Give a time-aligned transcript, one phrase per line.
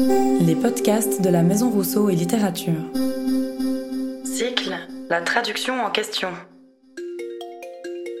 [0.00, 2.72] Les podcasts de la Maison Rousseau et Littérature.
[4.24, 4.76] Cycle
[5.10, 6.28] La traduction en question.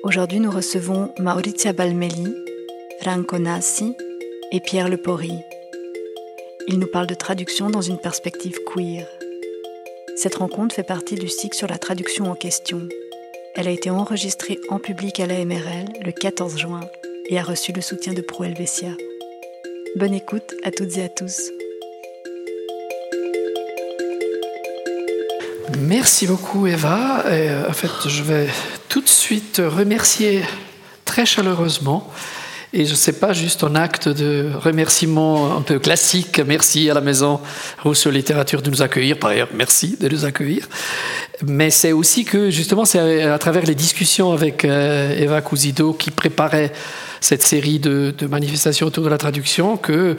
[0.02, 2.34] Aujourd'hui, nous recevons Maurizia Balmelli,
[3.00, 3.94] Franco Nassi
[4.50, 5.34] et Pierre Lepori.
[6.66, 9.06] Ils nous parlent de traduction dans une perspective queer.
[10.16, 12.88] Cette rencontre fait partie du cycle sur la traduction en question.
[13.54, 16.80] Elle a été enregistrée en public à la MRL le 14 juin
[17.28, 18.96] et a reçu le soutien de Pro Helvetia.
[19.94, 21.52] Bonne écoute à toutes et à tous.
[25.76, 27.24] Merci beaucoup Eva.
[27.30, 28.48] Et, en fait, je vais
[28.88, 30.42] tout de suite remercier
[31.04, 32.10] très chaleureusement
[32.72, 36.94] et je ne sais pas juste en acte de remerciement un peu classique, merci à
[36.94, 37.40] la Maison
[37.82, 40.68] Rousseau Littérature de nous accueillir, par ailleurs, merci de nous accueillir.
[41.46, 46.10] Mais c'est aussi que justement, c'est à travers les discussions avec euh, Eva Cousido qui
[46.10, 46.72] préparait
[47.20, 50.16] cette série de, de, manifestations autour de la traduction que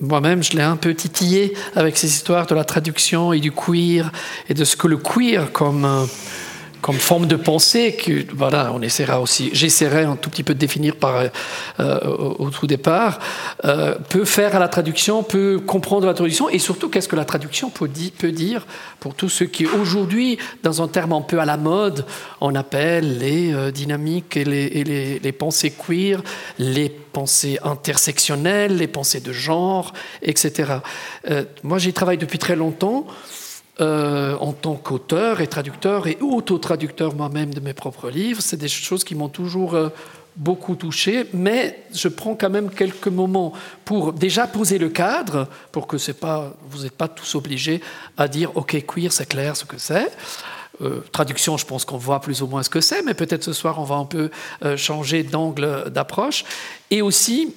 [0.00, 4.12] moi-même je l'ai un peu titillé avec ces histoires de la traduction et du queer
[4.48, 6.06] et de ce que le queer comme
[6.84, 10.58] comme forme de pensée que voilà, on essaiera aussi, j'essaierai un tout petit peu de
[10.58, 11.30] définir par
[11.80, 11.98] euh,
[12.38, 13.20] au, tout départ,
[13.64, 17.24] euh, peut faire à la traduction, peut comprendre la traduction et surtout qu'est-ce que la
[17.24, 18.66] traduction peut, dire
[19.00, 22.04] pour tous ceux qui aujourd'hui, dans un terme un peu à la mode,
[22.42, 26.22] on appelle les euh, dynamiques et, les, et les, les, pensées queer,
[26.58, 30.80] les pensées intersectionnelles, les pensées de genre, etc.
[31.30, 33.06] Euh, moi, j'y travaille depuis très longtemps.
[33.80, 38.40] Euh, en tant qu'auteur et traducteur et auto-traducteur moi-même de mes propres livres.
[38.40, 39.88] C'est des choses qui m'ont toujours euh,
[40.36, 43.52] beaucoup touché, mais je prends quand même quelques moments
[43.84, 47.80] pour déjà poser le cadre, pour que pas, vous n'êtes pas tous obligés
[48.16, 50.08] à dire OK, queer, c'est clair ce que c'est.
[50.80, 53.52] Euh, traduction, je pense qu'on voit plus ou moins ce que c'est, mais peut-être ce
[53.52, 54.30] soir on va un peu
[54.76, 56.44] changer d'angle d'approche.
[56.92, 57.52] Et aussi,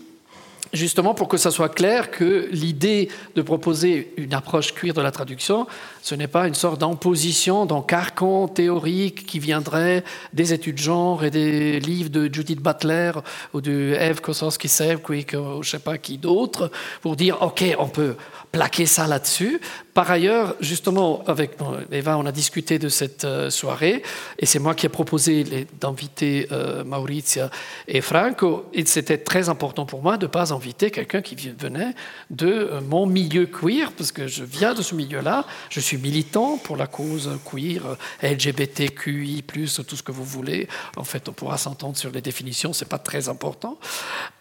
[0.74, 5.12] justement pour que ça soit clair que l'idée de proposer une approche cuir de la
[5.12, 5.68] traduction,
[6.02, 11.24] ce n'est pas une sorte d'imposition, d'un carcan théorique qui viendrait des études de genre
[11.24, 13.12] et des livres de Judith Butler
[13.54, 16.72] ou de Eve Kossowski-Sevquick ou je ne sais pas qui d'autre,
[17.02, 18.16] pour dire, OK, on peut
[18.58, 19.62] plaquer ça là-dessus.
[19.94, 21.52] Par ailleurs, justement, avec
[21.92, 24.04] Eva, on a discuté de cette euh, soirée
[24.40, 27.50] et c'est moi qui ai proposé d'inviter euh, Maurizia
[27.88, 28.66] et Franco.
[28.74, 31.94] Et c'était très important pour moi de ne pas inviter quelqu'un qui venait
[32.32, 35.46] de euh, mon milieu queer, parce que je viens de ce milieu-là.
[35.70, 37.82] Je suis militant pour la cause queer,
[38.22, 39.44] LGBTQI,
[39.88, 40.68] tout ce que vous voulez.
[40.96, 43.80] En fait, on pourra s'entendre sur les définitions, c'est pas très important.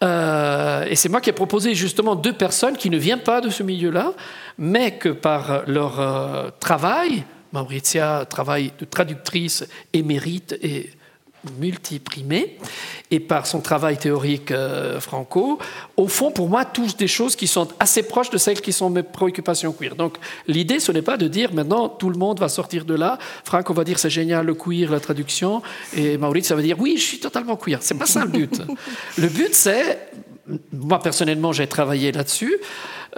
[0.01, 3.63] Et c'est moi qui ai proposé justement deux personnes qui ne viennent pas de ce
[3.63, 4.06] milieu-là,
[4.57, 7.23] mais que par leur euh, travail,
[7.53, 10.91] Maurizia travaille de traductrice émérite et
[11.59, 12.57] multiprimée,
[13.11, 15.59] et par son travail théorique euh, franco,
[15.95, 18.89] au fond, pour moi, touche des choses qui sont assez proches de celles qui sont
[18.89, 19.95] mes préoccupations queer.
[19.95, 23.17] Donc, l'idée, ce n'est pas de dire maintenant tout le monde va sortir de là.
[23.43, 25.61] Franco va dire c'est génial le queer, la traduction,
[25.95, 27.79] et Maurice, ça va dire oui, je suis totalement queer.
[27.81, 28.61] C'est pas ça le but.
[29.17, 29.99] le but, c'est
[30.71, 32.57] moi personnellement, j'ai travaillé là-dessus.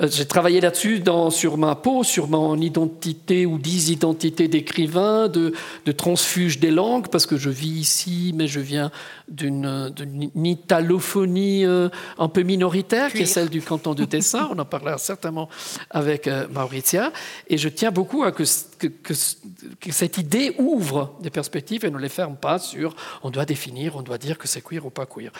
[0.01, 5.53] Euh, j'ai travaillé là-dessus sur ma peau, sur mon identité ou disidentité d'écrivain, de,
[5.85, 8.91] de, transfuge des langues, parce que je vis ici, mais je viens
[9.27, 10.01] d'une
[10.35, 14.49] italophonie euh, un peu minoritaire, qui est celle du canton de Tessin.
[14.51, 15.49] On en parlera certainement
[15.89, 17.11] avec euh, Maurizia.
[17.47, 18.43] Et je tiens beaucoup à que,
[18.77, 23.45] que, que, cette idée ouvre des perspectives et ne les ferme pas sur on doit
[23.45, 25.31] définir, on doit dire que c'est queer ou pas queer.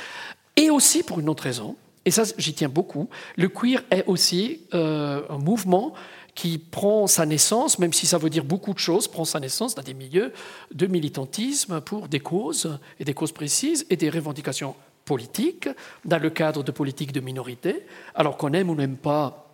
[0.55, 1.75] Et aussi pour une autre raison,
[2.09, 5.93] et ça j'y tiens beaucoup, le queer est aussi euh, un mouvement
[6.33, 9.75] qui prend sa naissance, même si ça veut dire beaucoup de choses, prend sa naissance
[9.75, 10.33] dans des milieux
[10.73, 14.73] de militantisme pour des causes, et des causes précises, et des revendications
[15.05, 15.69] politiques,
[16.03, 17.85] dans le cadre de politiques de minorité.
[18.15, 19.45] Alors qu'on aime ou n'aime pas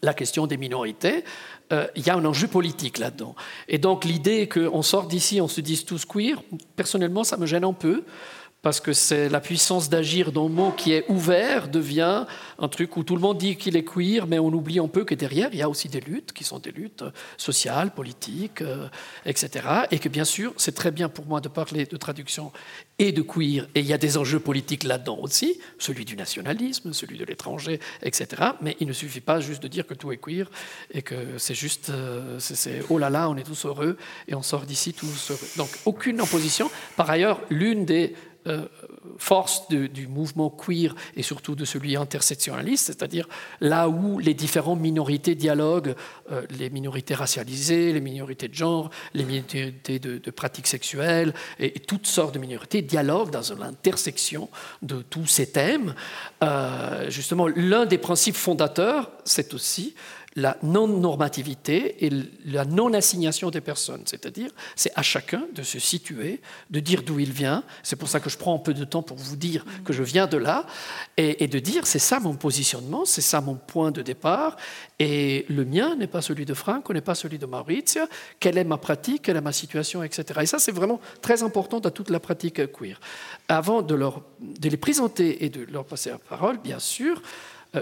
[0.00, 1.24] la question des minorités,
[1.72, 3.34] euh, il y a un enjeu politique là-dedans.
[3.66, 6.40] Et donc l'idée qu'on sort d'ici, on se dise tous queer,
[6.76, 8.04] personnellement, ça me gêne un peu
[8.62, 12.26] parce que c'est la puissance d'agir d'un mot qui est ouvert devient
[12.58, 15.04] un truc où tout le monde dit qu'il est queer, mais on oublie un peu
[15.04, 17.04] que derrière, il y a aussi des luttes qui sont des luttes
[17.36, 18.88] sociales, politiques, euh,
[19.24, 19.66] etc.
[19.92, 22.52] Et que bien sûr, c'est très bien pour moi de parler de traduction
[22.98, 26.92] et de queer, et il y a des enjeux politiques là-dedans aussi, celui du nationalisme,
[26.92, 28.42] celui de l'étranger, etc.
[28.60, 30.50] Mais il ne suffit pas juste de dire que tout est queer
[30.90, 33.96] et que c'est juste, euh, c'est oh là là, on est tous heureux
[34.26, 35.48] et on sort d'ici tous heureux.
[35.56, 36.68] Donc aucune opposition.
[36.96, 38.14] Par ailleurs, l'une des
[38.48, 38.66] euh,
[39.16, 43.28] force du mouvement queer et surtout de celui intersectionnaliste, c'est-à-dire
[43.60, 45.96] là où les différentes minorités dialoguent,
[46.30, 52.06] euh, les minorités racialisées, les minorités de genre, les minorités de, pratiques sexuelles et, toutes
[52.06, 54.48] sortes de minorités dialoguent dans l'intersection
[54.82, 55.94] de tous ces thèmes.
[56.44, 59.94] Euh, justement, l'un des principes fondateurs, c'est aussi
[60.36, 62.10] la non-normativité et
[62.44, 64.02] la non-assignation des personnes.
[64.04, 66.40] C'est-à-dire, c'est à chacun de se situer,
[66.70, 67.64] de dire d'où il vient.
[67.82, 70.02] C'est pour ça que je prends un peu de temps pour vous dire que je
[70.02, 70.66] viens de là,
[71.16, 74.56] et, de dire, c'est ça mon positionnement, c'est ça mon point de départ,
[74.98, 78.02] et le mien n'est pas celui de Franck, n'est pas celui de Maurizio,
[78.38, 80.40] quelle est ma pratique, quelle est ma situation, etc.
[80.42, 83.00] Et ça, c'est vraiment très important dans toute la pratique queer.
[83.48, 87.22] Avant de, leur, de les présenter et de leur passer la parole, bien sûr,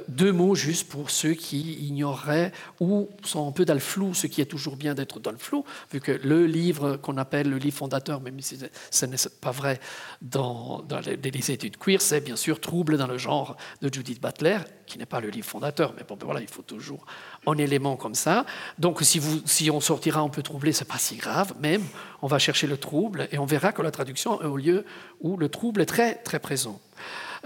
[0.08, 4.26] deux mots juste pour ceux qui ignoreraient ou sont un peu dans le flou, ce
[4.26, 7.58] qui est toujours bien d'être dans le flou, vu que le livre qu'on appelle le
[7.58, 8.58] livre fondateur, même si
[8.90, 9.78] ce n'est pas vrai
[10.22, 14.98] dans, les, études queer, c'est bien sûr Trouble dans le genre de Judith Butler, qui
[14.98, 17.04] n'est pas le livre fondateur, mais bon, ben voilà, il faut toujours
[17.46, 18.44] un élément comme ça.
[18.78, 21.82] Donc si on sortira un peu troublé, c'est pas si grave, même
[22.22, 24.84] on va chercher le trouble et on verra que la traduction est au lieu
[25.20, 26.80] où le trouble est très très présent.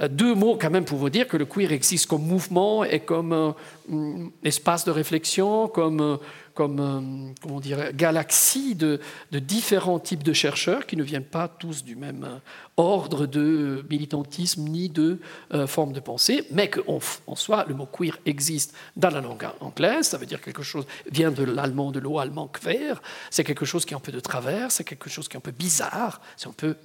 [0.00, 3.00] Euh, deux mots quand même pour vous dire que le queer existe comme mouvement et
[3.00, 3.52] comme euh,
[3.88, 6.16] mm, espace de réflexion, comme, euh,
[6.54, 9.00] comme comment dire, galaxie de,
[9.30, 12.40] de, différents types de chercheurs qui ne viennent pas tous du même
[12.76, 15.20] ordre de militantisme ni de
[15.66, 20.08] forme de pensée, mais qu'en en soi, le mot queer existe dans la langue anglaise,
[20.08, 23.00] ça veut dire quelque chose vient de l'allemand, de l'eau allemand queer,
[23.30, 25.40] c'est quelque chose qui est un peu de travers, c'est quelque chose qui est un
[25.40, 26.76] peu bizarre, c'est un peu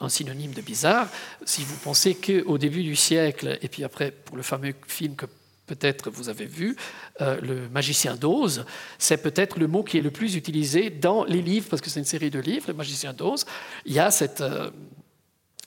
[0.00, 1.08] un synonyme de bizarre.
[1.44, 5.26] Si vous pensez qu'au début du siècle, et puis après pour le fameux film que
[5.66, 6.76] peut-être vous avez vu,
[7.20, 8.64] euh, Le magicien d'Oz,
[8.98, 12.00] c'est peut-être le mot qui est le plus utilisé dans les livres, parce que c'est
[12.00, 13.44] une série de livres, Le magicien d'Oz.
[13.86, 14.40] Il y a cette...
[14.40, 14.70] Euh,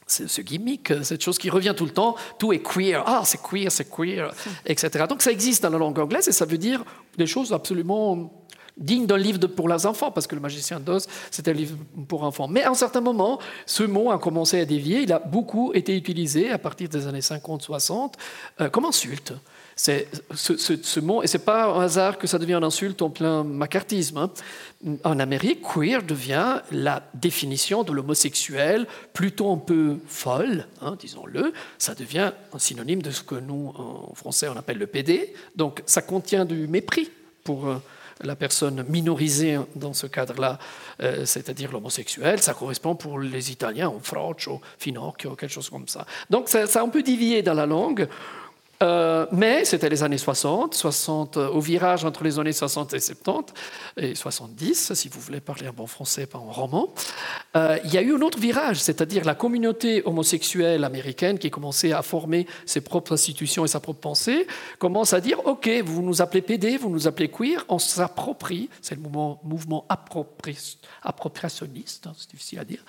[0.10, 3.70] ce gimmick, cette chose qui revient tout le temps, tout est queer, ah c'est queer,
[3.70, 4.34] c'est queer,
[4.66, 5.04] etc.
[5.10, 6.86] Donc ça existe dans la langue anglaise et ça veut dire
[7.18, 8.47] des choses absolument
[8.78, 11.78] digne d'un livre pour les enfants, parce que le magicien d'Oz, c'était un livre
[12.08, 12.48] pour enfants.
[12.48, 15.02] Mais à un certain moment, ce mot a commencé à dévier.
[15.02, 18.14] Il a beaucoup été utilisé à partir des années 50-60
[18.62, 19.34] euh, comme insulte.
[19.80, 23.44] C'est ce, mot, et c'est pas un hasard que ça devient une insulte en plein
[23.44, 24.18] macartisme.
[24.18, 24.32] Hein.
[25.04, 31.54] En Amérique, queer devient la définition de l'homosexuel, plutôt un peu folle, hein, disons-le.
[31.78, 35.36] Ça devient un synonyme de ce que nous, en français, on appelle le PD.
[35.56, 37.12] Donc, ça contient du mépris
[37.44, 37.76] pour euh,
[38.22, 40.60] la personne minorisée dans ce cadre-là,
[41.02, 46.06] euh, c'est-à-dire l'homosexuel, ça correspond pour les Italiens au froccio, finocchio, quelque chose comme ça.
[46.30, 47.04] Donc ça, ça a un peu
[47.42, 48.08] dans la langue.
[48.84, 53.00] Euh, mais c'était les années 60, 60 euh, au virage entre les années 60 et
[53.00, 53.52] 70,
[53.98, 56.94] et 70, si vous voulez parler un bon français, pas en roman.
[57.56, 61.92] Euh, il y a eu un autre virage, c'est-à-dire la communauté homosexuelle américaine qui commençait
[61.92, 64.46] à former ses propres institutions et sa propre pensée,
[64.78, 68.94] commence à dire OK, vous nous appelez PD, vous nous appelez queer, on s'approprie, c'est
[68.94, 72.86] le mouvement, appropriationniste, hein, c'est difficile à dire,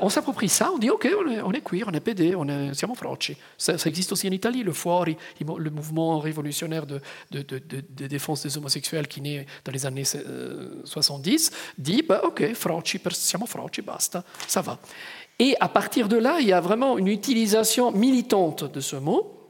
[0.00, 1.06] on s'approprie ça, on dit OK,
[1.44, 3.36] on est, queer, on est PD, on est, siamo frocci.
[3.58, 7.00] Ça, ça existe aussi en Italie, le le mouvement révolutionnaire de,
[8.06, 13.46] défense des homosexuels qui naît dans les années 70, euh, dit bah, Ok, frocci, siamo
[13.46, 14.78] frocci, basta, ça va.
[15.38, 19.45] Et à partir de là, il y a vraiment une utilisation militante de ce mot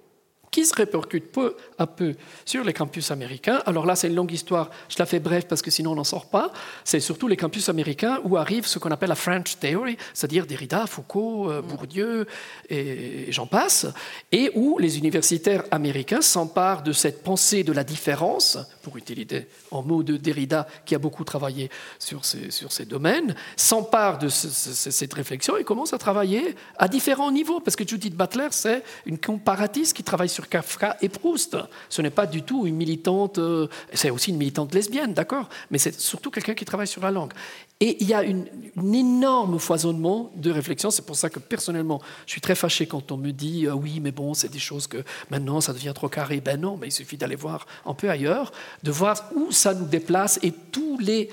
[0.57, 2.15] qui se répercute peu à peu
[2.47, 3.61] sur les campus américains.
[3.67, 6.03] Alors là, c'est une longue histoire, je la fais bref parce que sinon on n'en
[6.03, 6.51] sort pas.
[6.83, 10.87] C'est surtout les campus américains où arrive ce qu'on appelle la French Theory, c'est-à-dire Derrida,
[10.87, 12.27] Foucault, euh, Bourdieu
[12.71, 13.87] et j'en passe,
[14.33, 19.83] et où les universitaires américains s'emparent de cette pensée de la différence, pour utiliser en
[19.83, 25.13] mot de Derrida qui a beaucoup travaillé sur ces, sur ces domaines, s'emparent de cette
[25.13, 29.95] réflexion et commencent à travailler à différents niveaux, parce que Judith Butler, c'est une comparatiste
[29.95, 31.57] qui travaille sur Kafka et Proust.
[31.89, 35.79] Ce n'est pas du tout une militante, euh, c'est aussi une militante lesbienne, d'accord, mais
[35.79, 37.33] c'est surtout quelqu'un qui travaille sur la langue.
[37.81, 40.91] Et il y a un énorme foisonnement de réflexions.
[40.91, 44.01] C'est pour ça que personnellement, je suis très fâché quand on me dit ah oui,
[44.01, 46.41] mais bon, c'est des choses que maintenant ça devient trop carré.
[46.41, 49.85] Ben non, mais il suffit d'aller voir un peu ailleurs, de voir où ça nous
[49.85, 51.29] déplace et tous les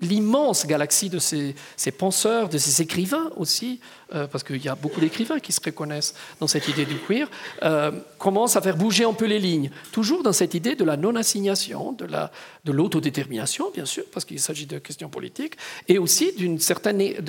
[0.00, 1.54] l'immense galaxie de ces,
[1.96, 3.80] penseurs, de ces écrivains aussi,
[4.14, 7.28] euh, parce qu'il y a beaucoup d'écrivains qui se reconnaissent dans cette idée du queer,
[7.62, 9.70] euh, commence à faire bouger un peu les lignes.
[9.92, 12.30] Toujours dans cette idée de la non-assignation, de, la,
[12.64, 15.54] de l'autodétermination, bien sûr, parce qu'il s'agit de questions politiques,
[15.88, 16.58] et aussi d'un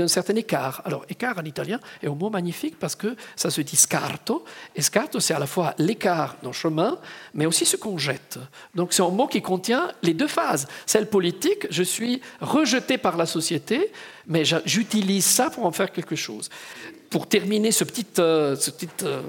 [0.08, 0.82] certain écart.
[0.86, 4.46] Alors, écart en italien est un mot magnifique parce que ça se dit scarto,
[4.76, 6.98] et scarto, c'est à la fois l'écart dans le chemin,
[7.34, 8.40] mais aussi ce qu'on jette.
[8.74, 10.68] Donc, c'est un mot qui contient les deux phases.
[10.86, 13.92] Celle politique, je suis rejeté par la société,
[14.30, 16.50] mais j'utilise ça pour en faire quelque chose.
[17.10, 19.22] Pour terminer ce petit, euh, ce petit euh,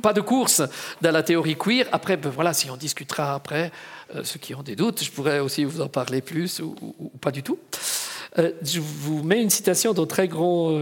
[0.00, 0.62] pas de course
[1.02, 3.72] dans la théorie queer, après, ben voilà, si on discutera après,
[4.14, 6.74] euh, ceux qui ont des doutes, je pourrais aussi vous en parler plus ou,
[7.20, 7.58] pas du tout.
[8.36, 10.80] je vous mets une citation d'un très grand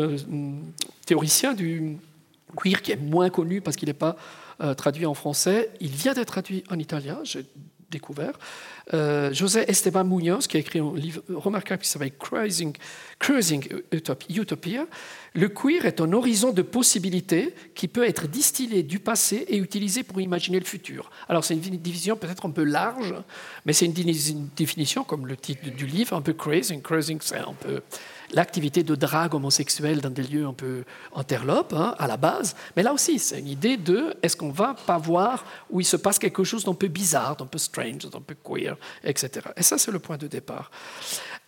[1.07, 1.97] théoricien du
[2.55, 4.17] queer qui est moins connu parce qu'il n'est pas
[4.77, 5.71] traduit en français.
[5.81, 7.47] Il vient d'être traduit en italien, j'ai
[7.91, 8.39] découvert.
[8.93, 12.77] Euh, José Esteban Munoz, qui a écrit un livre remarquable qui s'appelle Cruising,
[13.91, 14.87] Utopia.
[15.35, 20.03] Le queer est un horizon de possibilités qui peut être distillé du passé et utilisé
[20.03, 21.11] pour imaginer le futur.
[21.29, 23.15] Alors c'est une division peut-être un peu large,
[23.65, 26.83] mais c'est une, définition, comme le titre du livre, un peu cruising.
[26.83, 27.81] Cruising, c'est un peu
[28.33, 32.57] l'activité de drague homosexuelle dans des lieux un peu interlopes, hein, à la base.
[32.77, 35.97] Mais là aussi, c'est une idée de est-ce qu'on va pas voir où il se
[35.97, 39.47] passe quelque chose d'un peu bizarre, d'un peu strange, d'un peu queer, etc.
[39.57, 40.71] Et ça, c'est le point de départ.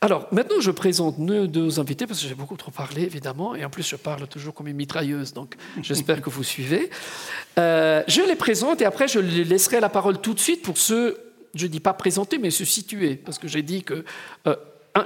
[0.01, 3.65] Alors, maintenant, je présente nos deux invités, parce que j'ai beaucoup trop parlé, évidemment, et
[3.65, 6.91] en plus, je parle toujours comme une mitrailleuse, donc j'espère que vous suivez.
[7.59, 11.19] Euh, je les présente, et après, je laisserai la parole tout de suite pour ceux,
[11.55, 14.05] je ne dis pas présenter, mais se situer, parce que j'ai dit que...
[14.47, 14.57] Euh,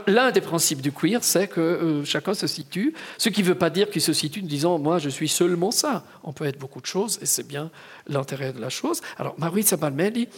[0.07, 3.55] L'un des principes du queer, c'est que euh, chacun se situe, ce qui ne veut
[3.55, 6.05] pas dire qu'il se situe en disant moi je suis seulement ça.
[6.23, 7.71] On peut être beaucoup de choses et c'est bien
[8.07, 9.01] l'intérêt de la chose.
[9.19, 10.29] Alors Maurizio Balmelli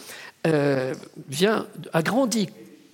[0.47, 0.93] euh,
[1.27, 2.49] vient, a grandi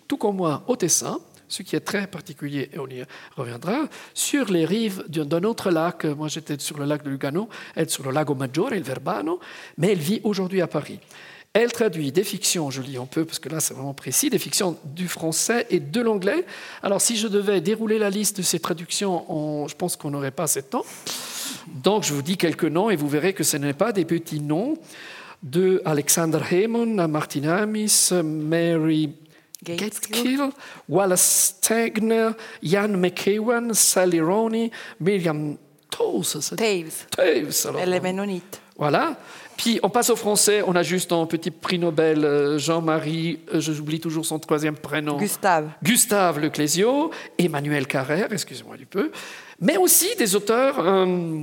[0.07, 3.03] tout comme moi au Tessin, ce qui est très particulier, et on y
[3.35, 6.05] reviendra, sur les rives d'un autre lac.
[6.05, 9.39] Moi, j'étais sur le lac de Lugano, elle sur le lago Maggiore, il Verbano,
[9.77, 10.99] mais elle vit aujourd'hui à Paris.
[11.53, 14.37] Elle traduit des fictions, je lis un peu parce que là c'est vraiment précis, des
[14.37, 16.45] fictions du français et de l'anglais.
[16.83, 20.43] Alors si je devais dérouler la liste de ces traductions, je pense qu'on n'aurait pas
[20.43, 20.85] assez de temps.
[21.67, 24.41] Donc je vous dis quelques noms et vous verrez que ce n'est pas des petits
[24.41, 24.77] noms
[25.41, 29.11] de Alexander Hemon, Martin Amis, Mary
[29.63, 30.51] Gateskill,
[30.87, 32.29] Wallace Stegner,
[32.61, 35.57] Jan McEwan, Sally Roney, Miriam
[35.89, 36.55] Taves.
[36.55, 37.07] Taves.
[37.81, 38.61] Elle est ménonite.
[38.77, 39.17] Voilà.
[39.59, 43.59] Puis on passe au français, on a juste un petit prix Nobel, euh, Jean-Marie, euh,
[43.59, 45.17] je j'oublie toujours son troisième prénom.
[45.17, 45.71] Gustave.
[45.83, 49.11] Gustave Leclésio, Emmanuel Carrère, excusez-moi du peu,
[49.59, 51.41] mais aussi des auteurs euh,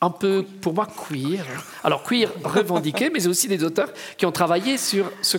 [0.00, 1.46] un peu, pour moi, queer.
[1.84, 5.38] Alors queer revendiqué, mais aussi des auteurs qui ont travaillé sur ce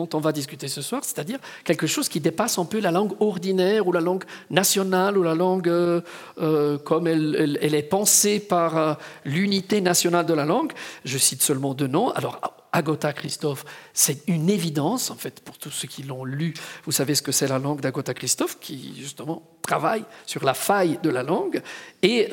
[0.00, 3.12] dont on va discuter ce soir, c'est-à-dire quelque chose qui dépasse un peu la langue
[3.20, 6.00] ordinaire ou la langue nationale ou la langue euh,
[6.40, 8.94] euh, comme elle, est pensée par euh,
[9.26, 10.72] l'unité nationale de la langue.
[11.04, 12.10] Je cite seulement deux noms.
[12.12, 12.40] Alors,
[12.72, 16.54] Agota Christophe, c'est une évidence, en fait, pour tous ceux qui l'ont lu.
[16.84, 20.98] Vous savez ce que c'est la langue d'Agota Christophe, qui justement travaille sur la faille
[21.02, 21.60] de la langue.
[22.02, 22.30] Et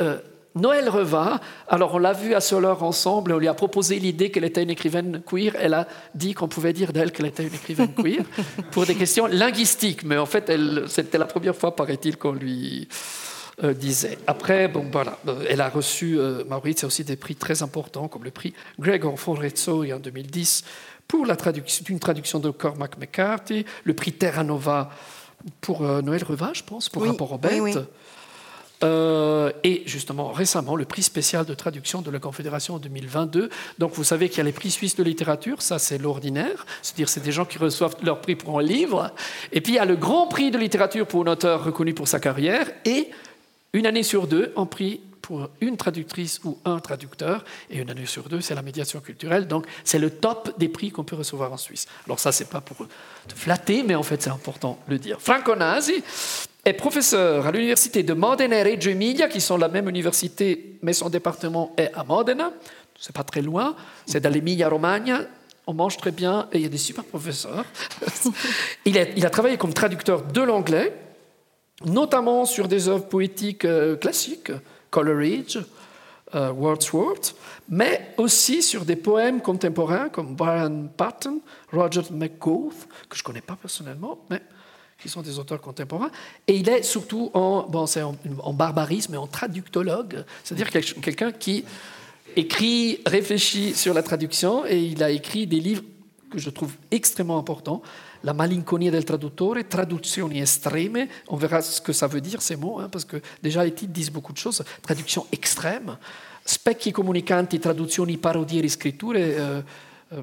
[0.58, 4.44] Noël Reva, alors on l'a vu à Soleur ensemble, on lui a proposé l'idée qu'elle
[4.44, 7.94] était une écrivaine queer, elle a dit qu'on pouvait dire d'elle qu'elle était une écrivaine
[7.94, 8.24] queer
[8.72, 10.52] pour des questions linguistiques, mais en fait
[10.88, 12.88] c'était la première fois, paraît-il, qu'on lui
[13.64, 14.20] euh, disait.
[14.28, 18.24] Après, bon voilà, euh, elle a reçu, euh, Maurice, aussi des prix très importants, comme
[18.24, 20.64] le prix Gregor Forrezzo en 2010
[21.08, 24.92] pour la traduction, une traduction de Cormac McCarthy, le prix Terra Nova
[25.62, 27.80] pour Noël Reva, je pense, pour Rapport aux bêtes.
[28.84, 33.50] Euh, et justement, récemment, le prix spécial de traduction de la Confédération en 2022.
[33.80, 37.10] Donc, vous savez qu'il y a les prix suisses de littérature, ça c'est l'ordinaire, c'est-à-dire
[37.10, 39.12] c'est des gens qui reçoivent leur prix pour un livre.
[39.52, 42.08] Et puis il y a le grand prix de littérature pour un auteur reconnu pour
[42.08, 43.10] sa carrière, et
[43.74, 48.06] une année sur deux, un prix pour une traductrice ou un traducteur, et une année
[48.06, 49.46] sur deux, c'est la médiation culturelle.
[49.46, 51.86] Donc, c'est le top des prix qu'on peut recevoir en Suisse.
[52.06, 55.20] Alors ça, c'est pas pour te flatter, mais en fait, c'est important de le dire.
[55.20, 56.02] Franco Nasi,
[56.68, 60.92] est professeur à l'université de Modena et Reggio Emilia, qui sont la même université, mais
[60.92, 62.52] son département est à Modena.
[63.00, 63.74] C'est pas très loin,
[64.06, 65.22] c'est dans l'Emilia-Romagna.
[65.66, 67.64] On mange très bien et il y a des super professeurs.
[68.86, 70.94] il, a, travaillé comme traducteur de l'anglais,
[71.86, 74.52] notamment sur des œuvres poétiques euh, classiques,
[74.90, 75.60] Coleridge,
[76.36, 77.36] euh, Wordsworth,
[77.70, 81.40] mais aussi sur des poèmes contemporains comme Brian Patton,
[81.72, 82.74] Roger McGough,
[83.08, 84.42] que je ne connais pas personnellement, mais
[85.00, 86.12] qui sont des auteurs contemporains.
[86.48, 87.86] Et il est surtout en, bon,
[88.40, 91.64] en, barbarisme et en traductologue, c'est-à-dire quelqu'un qui
[92.36, 95.84] écrit, réfléchit sur la traduction, et il a écrit des livres
[96.30, 97.82] que je trouve extrêmement importants.
[98.24, 101.08] La malinconia del traduttore, traduzioni estreme.
[101.28, 103.94] On verra ce que ça veut dire, ces mots, hein, parce que déjà les titres
[103.94, 104.64] disent beaucoup de choses.
[104.82, 105.98] Traduction extrême.
[106.44, 109.14] Specchi comunicanti, traduzioni, parodie, riscritture.
[109.16, 109.62] Euh,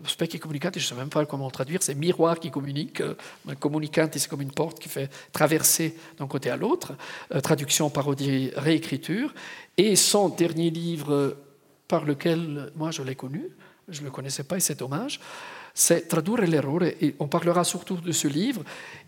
[0.07, 3.01] specchi communicanti, je ne sais même pas comment traduire, c'est miroir qui communique.
[3.01, 3.15] Euh,
[3.61, 6.95] communicanti, c'est comme une porte qui fait traverser d'un côté à l'autre.
[7.35, 9.35] Euh, traduction, parodie, réécriture.
[9.77, 11.37] Et son dernier livre
[11.89, 13.49] par lequel moi je l'ai connu,
[13.89, 15.21] je ne le connaissais pas et c'est dommage,
[15.75, 16.85] c'est Tradurre l'errore.
[16.85, 18.63] Et on parlera surtout de ce livre.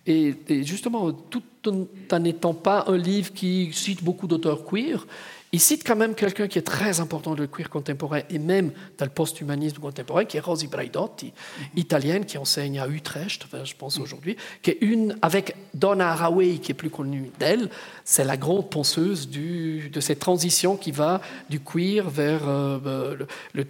[0.06, 5.06] Et, et justement, tout en n'étant pas un livre qui cite beaucoup d'auteurs queer,
[5.52, 8.72] il cite quand même quelqu'un qui est très important de le queer contemporain et même
[8.98, 11.32] dans le post-humanisme contemporain, qui est Rosi Braidotti,
[11.76, 16.72] italienne, qui enseigne à Utrecht, je pense aujourd'hui, qui est une, avec Donna Haraway, qui
[16.72, 17.70] est plus connue d'elle,
[18.04, 23.16] c'est la grande penseuse du, de cette transition qui va du queer vers euh,
[23.52, 23.66] le,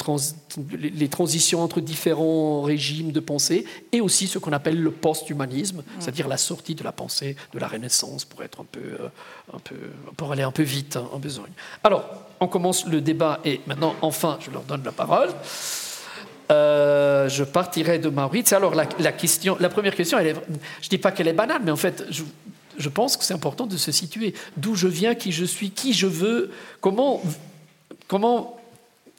[0.73, 6.29] les transitions entre différents régimes de pensée et aussi ce qu'on appelle le post-humanisme, c'est-à-dire
[6.29, 9.09] la sortie de la pensée de la Renaissance pour être un peu, euh,
[9.53, 9.77] un peu
[10.17, 11.53] pour aller un peu vite hein, en besogne.
[11.85, 12.05] Alors,
[12.41, 15.31] on commence le débat et maintenant, enfin, je leur donne la parole.
[16.51, 18.53] Euh, je partirai de Maurice.
[18.53, 20.37] Alors, la, question, la première question, elle
[20.81, 23.67] je ne dis pas qu'elle est banale, mais en fait, je, pense que c'est important
[23.67, 24.35] de se situer.
[24.57, 27.21] D'où je viens, qui je suis, qui je veux, comment,
[28.07, 28.61] comment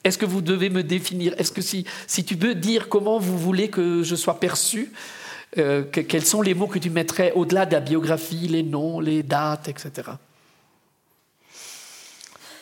[0.04, 1.34] est-ce que vous devez me définir?
[1.38, 4.92] Est-ce que si, si tu veux dire comment vous voulez que je sois perçu,
[5.58, 9.22] euh, quels sont les mots que tu mettrais au-delà de la biographie, les noms, les
[9.22, 10.12] dates, etc.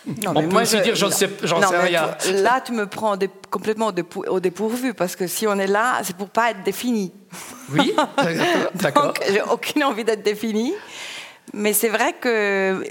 [0.07, 2.17] Non, On peut moi, aussi je, dire, j'en sais, sais rien.
[2.33, 3.17] Là, tu me prends
[3.51, 3.93] complètement
[4.29, 7.13] au dépourvu, parce que si on est là, c'est pour pas être défini.
[7.71, 7.93] Oui,
[8.75, 9.07] d'accord.
[9.07, 10.75] Donc, j'ai aucune envie d'être défini.
[11.53, 12.85] Mais c'est vrai que,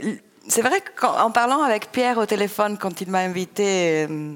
[0.47, 4.35] c'est vrai qu'en parlant avec Pierre au téléphone, quand il m'a invité euh,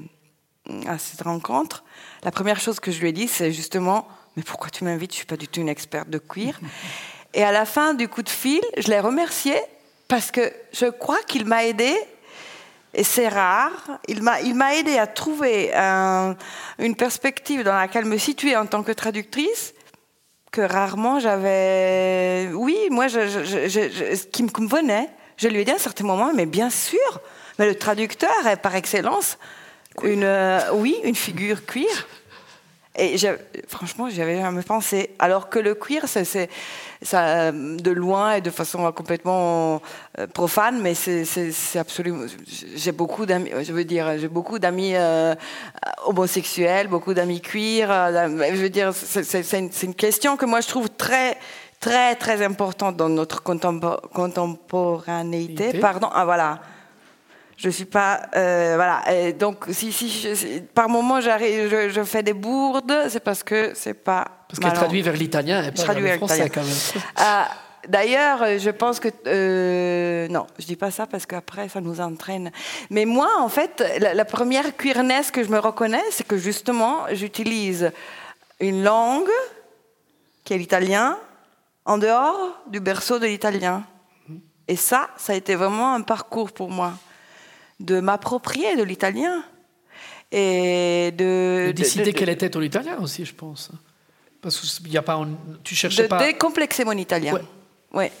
[0.86, 1.84] à cette rencontre,
[2.22, 5.12] la première chose que je lui ai dit, c'est justement, mais pourquoi tu m'invites?
[5.12, 6.58] Je suis pas du tout une experte de queer.
[7.34, 9.54] Et à la fin du coup de fil, je l'ai remercié
[10.08, 11.94] parce que je crois qu'il m'a aidé
[12.94, 13.98] et c'est rare.
[14.08, 15.72] Il m'a, il m'a aidé à trouver
[16.78, 19.74] une perspective dans laquelle me situer en tant que traductrice
[20.50, 22.50] que rarement j'avais.
[22.54, 26.32] Oui, moi, je, ce qui me convenait, je lui ai dit à un certain moment,
[26.34, 27.20] mais bien sûr,
[27.58, 29.38] mais le traducteur est par excellence
[30.02, 32.06] une, euh, oui, une figure queer.
[33.00, 33.16] Et
[33.66, 35.10] franchement, j'avais jamais pensé.
[35.18, 36.50] Alors que le queer, c'est
[37.00, 39.80] ça, de loin et de façon complètement
[40.18, 42.26] euh, profane, mais c'est absolument.
[42.76, 45.34] J'ai beaucoup d'amis, je veux dire, j'ai beaucoup d'amis euh,
[46.04, 47.90] homosexuels, beaucoup d'amis queer.
[47.90, 51.38] Euh, je veux dire, c'est une, une, question que moi je trouve très
[51.80, 55.78] très très importante dans notre contemporanéité.
[55.78, 56.60] Pardon, ah voilà
[57.62, 59.02] je suis pas euh, voilà.
[59.12, 63.94] Et donc si, si par moment j'arrive je, fais des bourdes c'est parce que c'est
[63.94, 67.02] pas parce qu'elle traduit vers l'italien et pas vers le français quand même.
[67.16, 67.48] Ah,
[67.88, 72.52] D'ailleurs, je pense que euh, non, je dis pas ça parce qu'après ça nous entraîne.
[72.90, 77.06] Mais moi, en fait, la, la première queerness que je me reconnais, c'est que justement,
[77.12, 77.90] j'utilise
[78.60, 79.30] une langue
[80.44, 81.16] qui est l'italien
[81.86, 83.82] en dehors du berceau de l'italien.
[84.68, 86.92] Et ça, ça a été vraiment un parcours pour moi
[87.80, 89.42] de m'approprier de l'italien
[90.30, 93.70] et de, de décider quelle était ton italien aussi, je pense.
[94.40, 95.26] Parce qu'il y a pas,
[95.64, 96.18] tu cherchais de pas.
[96.18, 97.34] De décomplexer mon italien.
[97.34, 97.42] Ouais.
[97.92, 98.12] ouais.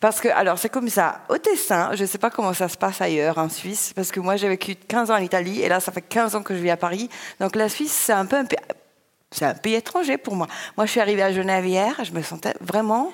[0.00, 1.22] Parce que, alors, c'est comme ça.
[1.28, 4.20] Au Tessin, je ne sais pas comment ça se passe ailleurs, en Suisse, parce que
[4.20, 6.60] moi, j'ai vécu 15 ans en Italie, et là, ça fait 15 ans que je
[6.60, 7.08] vis à Paris.
[7.40, 8.58] Donc, la Suisse, c'est un peu un pays,
[9.30, 10.48] c'est un pays étranger pour moi.
[10.76, 13.12] Moi, je suis arrivée à Genève hier, je me sentais vraiment.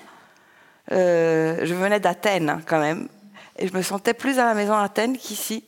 [0.91, 3.09] Euh, je venais d'Athènes, hein, quand même.
[3.59, 5.65] Et je me sentais plus à la maison à Athènes qu'ici.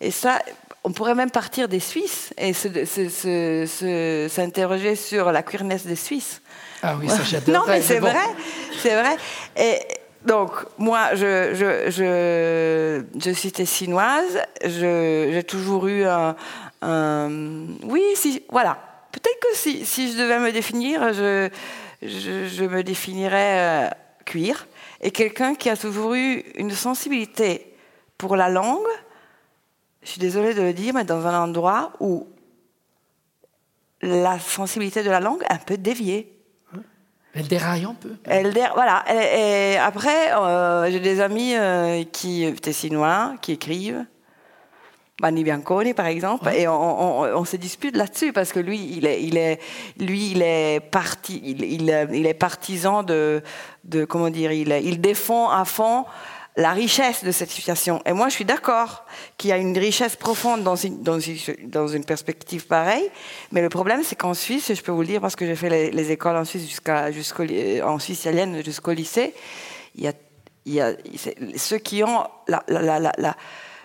[0.00, 0.38] Et ça,
[0.84, 2.52] on pourrait même partir des Suisses et
[4.28, 6.40] s'interroger sur la queerness des Suisses.
[6.82, 7.54] Ah oui, ça j'adore.
[7.54, 8.14] non, mais c'est vrai,
[8.80, 9.16] c'est vrai.
[9.56, 9.80] Et
[10.24, 16.36] donc, moi, je, je, je, je suis tessinoise, j'ai toujours eu un,
[17.82, 18.78] Oui, si, voilà.
[19.10, 21.48] Peut-être que si, si, je devais me définir, je,
[22.02, 23.88] je, je me définirais euh,
[24.24, 24.66] cuir
[25.00, 27.74] et quelqu'un qui a toujours eu une sensibilité
[28.16, 28.86] pour la langue,
[30.02, 32.26] je suis désolée de le dire, mais dans un endroit où
[34.02, 36.34] la sensibilité de la langue est un peu déviée.
[37.34, 38.16] Elle déraille un peu.
[38.24, 39.04] Elle voilà.
[39.12, 44.04] Et, après, euh, j'ai des amis euh, qui tessinois qui écrivent.
[45.20, 49.36] Manny Bianconi, par exemple, et on, se dispute là-dessus parce que lui, il est, il
[49.36, 49.58] est,
[49.98, 53.42] lui, il est parti, il, il, est partisan de,
[53.82, 56.04] de comment dire, il, il défend à fond
[56.58, 58.02] la richesse de cette situation.
[58.04, 59.04] Et moi, je suis d'accord
[59.36, 63.08] qu'il y a une richesse profonde dans une, dans une, dans une perspective pareille.
[63.52, 65.90] Mais le problème, c'est qu'en Suisse, je peux vous le dire parce que j'ai fait
[65.90, 67.44] les, écoles en Suisse jusqu'à, jusqu'au,
[67.84, 69.34] en Suisse italienne jusqu'au lycée,
[69.94, 70.12] il y a,
[70.66, 70.92] il y a
[71.56, 73.36] ceux qui ont la, la, la, la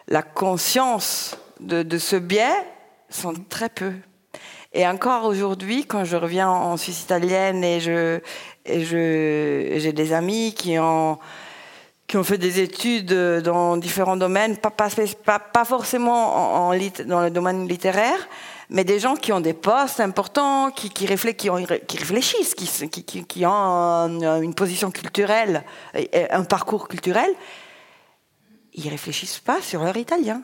[0.07, 2.65] la conscience de, ce biais
[3.09, 3.93] sont très peu.
[4.73, 8.19] Et encore aujourd'hui, quand je reviens en Suisse italienne et je,
[8.65, 11.19] j'ai des amis qui ont,
[12.07, 13.13] qui ont fait des études
[13.43, 14.89] dans différents domaines, pas, pas,
[15.39, 18.27] pas, forcément en, dans le domaine littéraire,
[18.69, 24.41] mais des gens qui ont des postes importants, qui, qui, qui réfléchissent, qui, qui ont
[24.41, 25.63] une position culturelle,
[26.31, 27.29] un parcours culturel,
[28.75, 30.41] ils réfléchissent pas sur leur italien.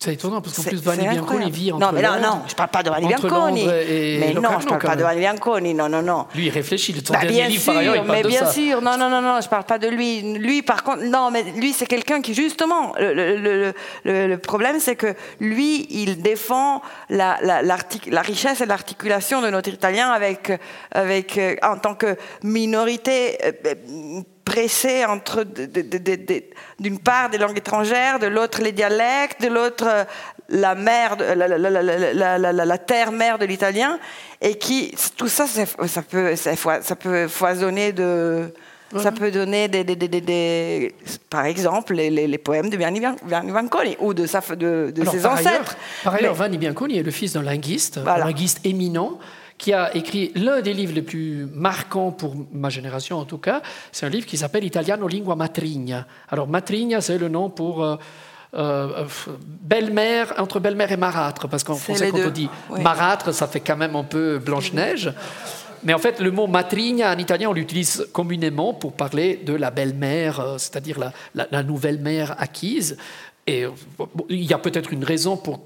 [0.00, 2.82] C'est étonnant parce qu'en plus Vanni Bianconi vit entre Non, mais non, je parle pas
[2.82, 3.64] de Vanni Bianconi.
[3.64, 5.02] Mais non, je parle quand pas de.
[5.02, 6.26] Vanni Bianconi, non, non, non.
[6.34, 6.92] Lui, il réfléchit.
[6.92, 8.52] Le son Bah, bien livre, sûr, par ailleurs, il parle mais de bien ça.
[8.52, 10.20] sûr, non, non, non, non, je parle pas de lui.
[10.34, 13.72] Lui, par contre, non, mais lui, c'est quelqu'un qui, justement, le, le- le-
[14.04, 19.40] le- le problème, c'est que lui, il défend la, la, l'artic- la richesse et l'articulation
[19.42, 20.50] de notre italien avec,
[20.90, 25.44] avec, euh, en tant que minorité euh, pressée entre,
[26.78, 30.04] d'une part, des langues étrangères, de l'autre, les dialectes, de l'autre, euh,
[30.50, 33.98] la mère, la, la terre-mère de l'italien,
[34.42, 36.52] et qui, tout ça, ça peut, ça
[37.28, 38.52] foisonner de,
[39.02, 40.94] ça peut donner des, des- des- des- des-
[41.30, 45.14] par exemple, les, les- les poèmes de Gianni Bianconi ou de, sa, de, de Alors,
[45.14, 45.48] ses par ancêtres.
[45.48, 48.24] Ailleurs, par ailleurs, Vanni Bianconi est le fils d'un linguiste, Voilà.
[48.24, 49.18] un linguiste éminent,
[49.58, 53.62] qui a écrit l'un des livres les plus marquants pour ma génération en tout cas.
[53.92, 56.06] C'est un livre qui s'appelle Italiano lingua matrigna.
[56.28, 57.96] Alors matrigna, c'est le nom pour euh,
[58.54, 59.04] euh,
[59.60, 62.48] belle-mère, entre belle-mère et marâtre, parce qu'en français, quand deux, on dit
[62.82, 65.12] marâtre, ça fait quand même un peu Blanche-Neige.
[65.82, 69.70] Mais en fait, le mot matrigna en italien, on l'utilise communément pour parler de la
[69.70, 72.96] belle-mère, euh, c'est-à-dire la, la- la nouvelle mère acquise.
[73.46, 73.66] Et
[73.98, 75.60] bon, il y a peut-être une raison pour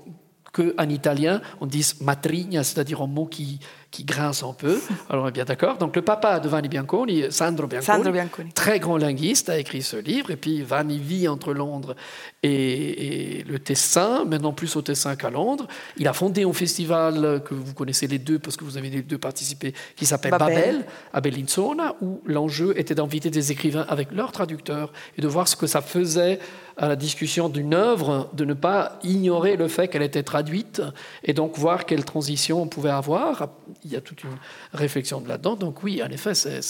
[0.59, 4.81] qu'en italien, on dise matrigna, c'est-à-dire un mot qui, qui grince un peu.
[5.09, 5.79] Alors, on est bien d'accord.
[5.79, 8.53] Donc, le papa de Vanni Bianconi, Sandro Bianconi, Sandro Bianconi.
[8.53, 10.31] très grand linguiste, a écrit ce livre.
[10.31, 11.97] Et puis, Vanni vit entre Londres
[12.43, 15.67] et, et le Tessin, maintenant plus au Tessin qu'à Londres.
[15.97, 19.03] Il a fondé un festival que vous connaissez les deux, parce que vous avez les
[19.03, 20.55] deux participé, qui s'appelle Babel.
[20.55, 25.49] Babel, à Bellinzona, où l'enjeu était d'inviter des écrivains avec leurs traducteurs et de voir
[25.49, 26.39] ce que ça faisait
[26.79, 30.81] à la discussion d'une œuvre, de ne pas ignorer le fait qu'elle était traduite
[31.25, 33.49] et donc voir quelle transition on pouvait avoir.
[33.85, 34.37] Il y a toute une
[34.73, 35.55] réflexion de là-dedans.
[35.57, 36.61] Donc oui, en effet, c'est,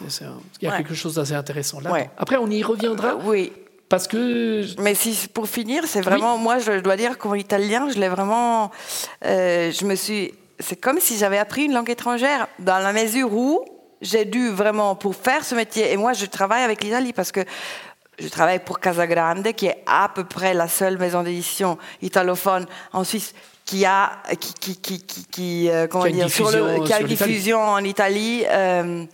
[0.00, 0.06] il
[0.62, 0.76] y a Ouais.
[0.78, 1.90] quelque chose d'assez intéressant là.
[1.90, 2.10] Ouais.
[2.18, 3.52] Après, on y reviendra Oui,
[3.88, 7.98] parce que Mais si, pour finir, c'est vraiment, moi, je dois dire qu'en italien, je
[7.98, 8.70] l'ai vraiment.
[9.24, 10.32] euh, je me suis.
[10.60, 13.64] C'est comme si j'avais appris une langue étrangère, dans la mesure où
[14.02, 17.40] j'ai dû vraiment, pour faire ce métier, et moi, je travaille avec l'Italie parce que
[18.18, 23.04] je travaille pour Casagrande, qui est à peu près la seule maison d'édition italophone en
[23.04, 23.34] Suisse
[23.68, 26.96] qui a, qui, qui, qui, qui, qui, euh, comment Qui dire, sur le, qui a
[26.96, 28.44] euh, une diffusion en Italie.
[28.48, 29.04] euh,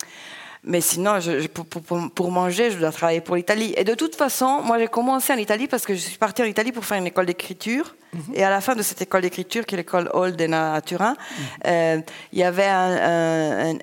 [0.63, 3.73] mais sinon, je, pour, pour- pour manger, je dois travailler pour l'Italie.
[3.77, 6.45] Et de toute façon, moi, j'ai commencé en Italie parce que je suis partie en
[6.45, 7.95] Italie pour faire une école d'écriture.
[8.13, 8.21] Mhm.
[8.33, 11.45] Et à la fin de cette école d'écriture, qui est l'école Holden à Turin, Mhm.
[11.67, 11.97] euh,
[12.31, 13.77] il y avait un, un, un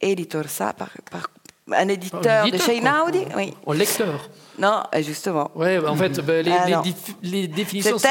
[0.00, 1.28] éditeur, ça, par, par-
[1.72, 2.76] un éditeur de chez.
[2.76, 3.24] Inaudi.
[3.36, 3.54] Oui.
[3.64, 4.28] en lecteur.
[4.58, 5.50] Non, euh, justement.
[5.54, 6.82] Ouais, bah, en fait, bah, les, Ah, les non.
[6.82, 8.08] dif- les définitions, c'est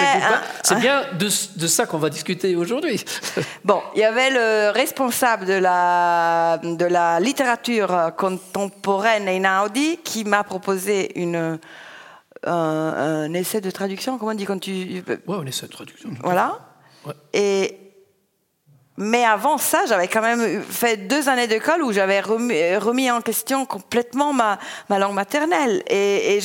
[0.74, 3.04] un- bien de, de ça qu'on va discuter aujourd'hui.
[3.64, 10.44] Bon, il y avait le responsable de la, de la littérature contemporaine Einaudi qui m'a
[10.44, 11.60] proposé une,
[12.46, 14.18] un, un essai de traduction.
[14.18, 15.02] Comment on dit quand tu.
[15.08, 16.10] Ouais, on essaie de traduction.
[16.24, 16.58] Voilà.
[17.06, 17.14] Ouais.
[17.34, 17.83] Et,
[18.98, 23.22] mais avant ça, j'avais quand même fait deux années d'école où j'avais remis, remis en
[23.22, 25.84] question complètement ma, ma langue maternelle.
[25.90, 26.40] Et,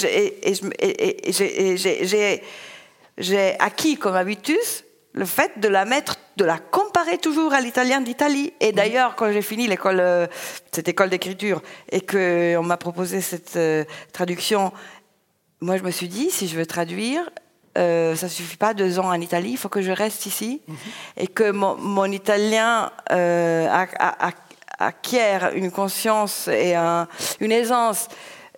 [3.19, 8.01] j'ai acquis comme habitus le fait de la mettre, de la comparer toujours à l'italien
[8.01, 8.53] d'Italie.
[8.61, 10.27] Et d'ailleurs, quand j'ai fini l'école, euh,
[10.71, 14.73] cette école d'écriture, et qu'on m'a proposé cette euh, traduction,
[15.61, 17.29] moi je me suis dit, si je veux traduire,
[17.79, 20.61] euh, ça suffit pas deux ans en Italie, il faut que je reste ici
[21.17, 27.09] et que mon, mon italien euh, a- a- a- acquiert une conscience et un-
[27.41, 28.09] une aisance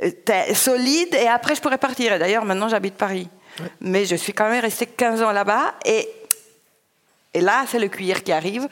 [0.02, 0.11] euh,
[0.54, 2.18] solide et après je pourrais partir.
[2.18, 3.28] D'ailleurs, maintenant j'habite Paris.
[3.80, 6.09] Mais je suis quand même restée 15 ans là-bas et,
[7.35, 8.66] et là, c'est le cuir qui arrive.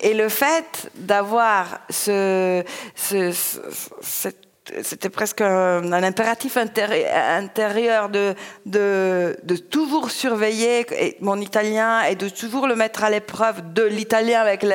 [0.00, 2.62] Et le fait d'avoir ce,
[2.94, 3.60] ce- ce-
[4.00, 4.46] cette-
[4.82, 10.86] c'était presque un, un impératif intérie- intérieur de, de, de toujours surveiller
[11.20, 14.74] mon italien et de toujours le mettre à l'épreuve de l'italien avec le,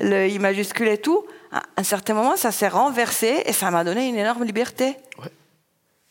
[0.00, 1.26] le I majuscule et tout.
[1.52, 4.96] À un certain moment, ça s'est renversé et ça m'a donné une énorme liberté.
[5.18, 5.30] Ouais.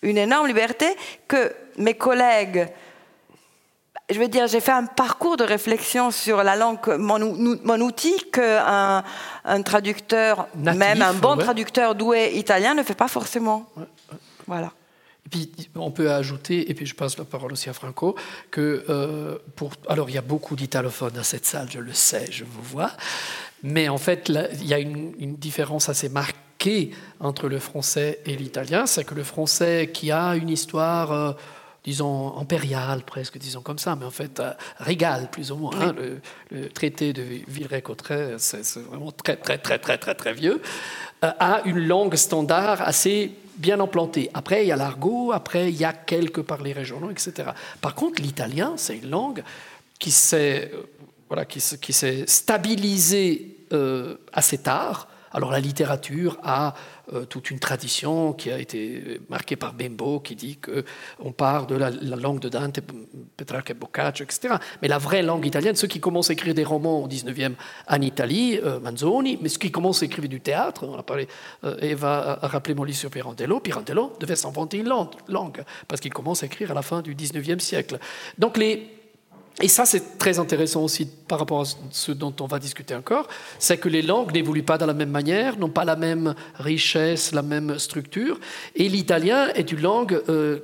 [0.01, 0.85] Une énorme liberté
[1.27, 2.67] que mes collègues
[4.09, 7.79] je veux dire, j'ai fait un parcours de réflexion sur la langue, mon, ou- mon
[7.81, 9.03] outil qu'un
[9.43, 11.43] un traducteur, Natif, même un bon ouais.
[11.43, 13.67] traducteur doué italien, ne fait pas forcément.
[14.47, 14.71] Voilà.
[15.25, 18.15] Et puis, on peut ajouter, et puis je passe la parole aussi à Franco,
[18.51, 19.71] que euh, pour.
[19.89, 22.91] Alors, il y a beaucoup d'italophones dans cette salle, je le sais, je vous vois.
[23.63, 28.19] Mais en fait, là, il y a une, une différence assez marquée entre le français
[28.27, 28.85] et l'italien.
[28.85, 31.11] C'est que le français, qui a une histoire.
[31.11, 31.31] euh,
[31.85, 35.79] disons, impériale presque, disons comme ça, mais en fait, euh, régale plus ou moins.
[35.79, 35.95] hein.
[35.97, 36.19] Le,
[36.51, 40.61] le traité de Villeray-Cotterêts, c'est vraiment très, très, très, très, très, très vieux,
[41.23, 44.29] euh, a une langue standard assez bien implanté.
[44.33, 47.51] Après, il y a l'argot, après, il y a quelques parlers régionaux, etc.
[47.79, 49.43] Par contre, l'italien, c'est une langue
[49.99, 50.81] qui s'est euh,
[51.29, 55.07] voilà, qui, qui s'est stabilisée euh, assez tard.
[55.35, 56.73] Alors la littérature a
[57.13, 61.75] euh, toute une tradition qui a été marquée par Bembo, qui dit qu'on part de
[61.75, 62.79] la, langue de Dante,
[63.35, 64.55] Petrarca et Boccaccio, etc.
[64.81, 67.55] Mais la vraie langue italienne, ceux qui commencent à écrire des romans au 19e
[67.89, 71.27] en Italie, euh, Manzoni, mais ceux qui commencent à écrire du théâtre, on a parlé,
[71.81, 74.89] Eva a rappelé mon livre sur Pirandello, Pirandello devait s'inventer une
[75.27, 77.99] langue, parce qu'il commence à écrire à la fin du 19e siècle.
[78.37, 79.04] Donc les
[79.61, 83.27] et ça, c'est très intéressant aussi par rapport à ce dont on va discuter encore,
[83.57, 87.31] c'est que les langues n'évoluent pas de la même manière, n'ont pas la même richesse,
[87.31, 88.37] la même structure.
[88.75, 90.59] Et l'italien est une langue, euh,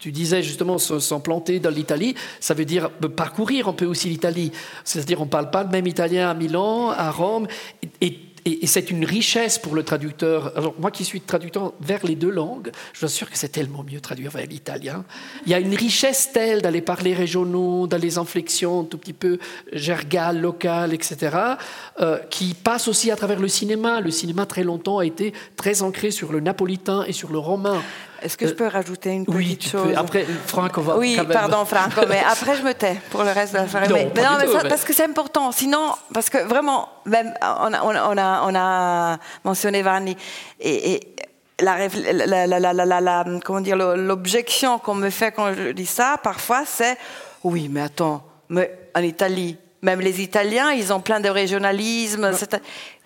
[0.00, 4.50] tu disais justement, s'implanter dans l'Italie, ça veut dire parcourir un peu aussi l'Italie.
[4.82, 7.46] C'est-à-dire, on ne parle pas le même italien à Milan, à Rome.
[8.00, 8.18] Et,
[8.64, 10.52] c'est une richesse pour le traducteur.
[10.56, 13.82] Alors, moi qui suis traducteur vers les deux langues, je vous assure que c'est tellement
[13.82, 15.04] mieux traduire vers l'italien.
[15.46, 19.12] Il y a une richesse telle dans les parlers régionaux, dans les inflexions tout petit
[19.12, 19.38] peu
[19.72, 21.36] gergales, locales, etc.,
[22.00, 24.00] euh, qui passe aussi à travers le cinéma.
[24.00, 27.82] Le cinéma, très longtemps, a été très ancré sur le napolitain et sur le romain.
[28.24, 30.96] Est-ce que je peux rajouter une petite oui, chose Après, Franck, on va.
[30.96, 33.88] Oui, pardon, Franco, mais après je me tais pour le reste de la soirée.
[33.92, 35.52] mais, non, mais parce que c'est important.
[35.52, 40.16] Sinon, parce que vraiment, même on a, on a, on a mentionné Vanni
[40.58, 41.14] et, et
[41.60, 41.86] la,
[42.46, 46.96] la, la, la, comment dire l'objection qu'on me fait quand je dis ça parfois c'est
[47.44, 52.32] oui mais attends mais en Italie même les Italiens ils ont plein de régionalisme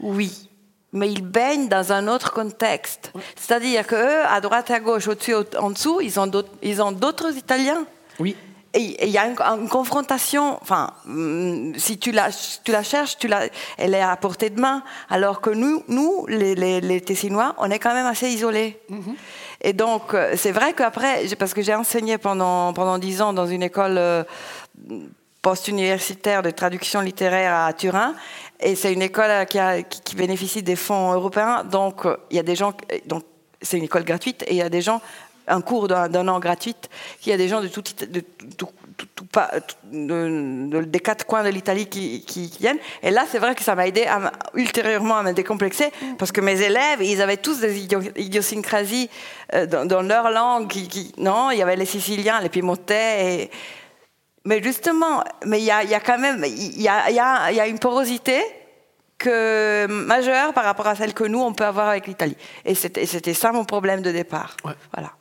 [0.00, 0.48] oui
[0.92, 3.12] mais ils baignent dans un autre contexte.
[3.36, 7.84] C'est-à-dire qu'eux, à droite, à gauche, au-dessus, en dessous, ils ont d'autres Italiens.
[8.18, 8.36] Oui.
[8.74, 13.26] Et il y a une, confrontation, enfin, mm, si tu la, tu la cherches, tu
[13.26, 13.46] la,
[13.78, 17.78] elle est à portée de main, alors que nous, nous les, les, Tessinois, on est
[17.78, 18.78] quand même assez isolés.
[18.90, 19.14] Mm-hmm.
[19.62, 23.46] Et donc, euh, c'est vrai qu'après, parce que j'ai enseigné pendant, pendant 10 ans dans
[23.46, 24.22] une école euh,
[25.40, 28.14] post-universitaire de traduction littéraire à Turin,
[28.60, 31.64] et c'est une école qui, bénéficie des fonds européens.
[31.64, 32.72] Donc, il y a des gens.
[33.06, 33.24] Donc,
[33.62, 35.00] c'est une école gratuite et il y a des gens,
[35.46, 36.76] un cours d'un an gratuit,
[37.24, 38.24] il y a des gens de tout, de,
[40.84, 42.78] des quatre coins de l'Italie qui, viennent.
[43.02, 44.06] Et là, c'est vrai que ça m'a aidé
[44.54, 49.08] ultérieurement à me décomplexer parce que mes élèves, ils avaient tous des idiosyncrasies
[49.54, 50.72] euh, dans, leur langue.
[51.16, 53.50] Non, il y avait les Siciliens, les Piémontais
[54.48, 58.40] mais justement, mais il y a, quand même il y a, y a, une porosité
[59.18, 62.36] que, majeure par rapport à celle que nous, on peut avoir avec l'Italie.
[62.64, 64.56] Et c'était ça mon problème de départ.
[64.64, 65.12] Voilà.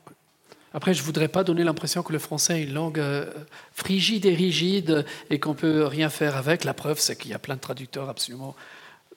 [0.73, 3.25] Après, je ne voudrais pas donner l'impression que le français est une langue euh,
[3.73, 6.63] frigide et rigide et qu'on ne peut rien faire avec.
[6.63, 8.55] La preuve, c'est qu'il y a plein de traducteurs absolument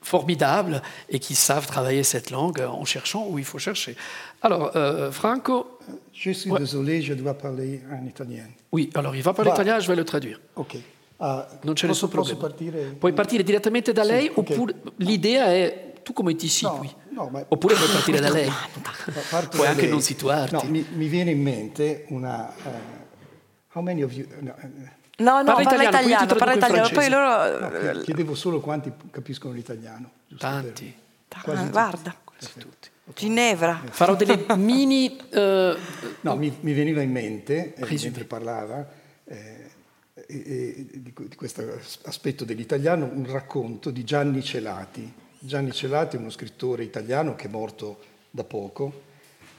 [0.00, 3.96] formidables et qui savent travailler cette langue en cherchant où il faut chercher.
[4.42, 5.78] Alors, euh, Franco.
[6.12, 8.44] Je suis désolé, je dois parler en italien.
[8.72, 10.40] Oui, alors il va parler italien, je vais le traduire.
[10.56, 10.76] Ok.
[11.20, 12.38] Uh, non c'è nessun problema.
[12.38, 12.96] Partire...
[12.98, 14.92] Puoi partire direttamente da lei, sì, oppure okay.
[15.06, 16.90] l'idea è tu come ti situi?
[17.10, 17.44] No, no, ma...
[17.46, 18.48] Oppure puoi partire da lei.
[19.28, 19.90] Parto puoi da anche lei.
[19.90, 20.54] non situarti.
[20.54, 22.50] No, mi, mi, viene in mente una.
[22.64, 22.70] Uh,
[23.74, 24.26] how many of you.
[24.40, 24.54] No,
[25.20, 26.88] No, no, parla, parla italiano, italiano parla italiano.
[26.88, 27.92] Poi loro...
[27.92, 30.10] No, chiedevo solo quanti capiscono l'italiano.
[30.38, 30.94] Tanti.
[31.28, 31.54] Per...
[31.54, 32.14] Ah, guarda.
[32.38, 32.88] Tutti.
[33.14, 33.82] Ginevra.
[33.90, 35.18] Farò delle mini...
[35.32, 35.76] Uh...
[36.22, 38.88] No, mi, mi, veniva in mente, eh, mentre parlava,
[39.24, 39.70] eh,
[40.26, 45.12] eh, di, di questo aspetto dell'italiano, un racconto di Gianni Celati.
[45.38, 47.98] Gianni Celati è uno scrittore italiano che è morto
[48.30, 49.08] da poco,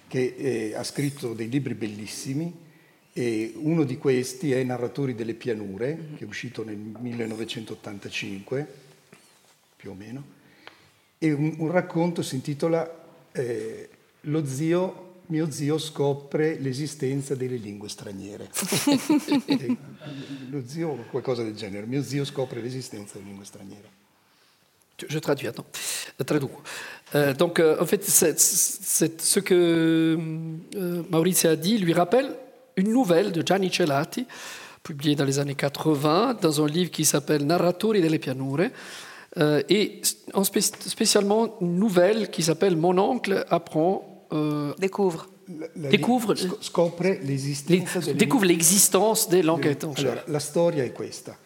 [0.08, 2.69] che eh, ha scritto dei libri bellissimi,
[3.13, 6.15] e uno di questi è Narratori delle pianure, mm-hmm.
[6.15, 8.67] che è uscito nel 1985,
[9.76, 10.24] più o meno,
[11.17, 13.00] e un, un racconto si intitola
[13.32, 13.89] eh,
[14.21, 18.50] Lo zio mio zio scopre l'esistenza delle lingue straniere.
[20.50, 24.00] Lo zio, qualcosa del genere, mio zio scopre l'esistenza delle lingue straniere.
[25.08, 25.65] Je traduis, attends,
[26.26, 26.62] traduco.
[27.15, 30.15] Euh, donc, euh, en fait, c'est, c'est ce que
[30.76, 32.38] euh, Maurizio a dit lui rappelle
[32.82, 34.26] une nouvelle de Gianni Celati,
[34.84, 38.70] publiée dans les années 80, dans un livre qui s'appelle Narratori delle pianure,
[39.38, 40.02] euh, et
[40.34, 44.26] en spécialement une nouvelle qui s'appelle Mon oncle apprend.
[44.34, 45.28] Euh, découvre.
[45.76, 48.15] La, découvre, scopre l'esistenza delle...
[48.15, 50.12] découvre l'existence des langues étrangères.
[50.12, 51.38] Allora, la storia è questa.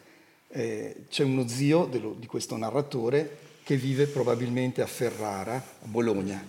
[0.48, 6.40] Eh, c'è uno zio dello, di questo narratore che vive probabilmente a Ferrara, a Bologna.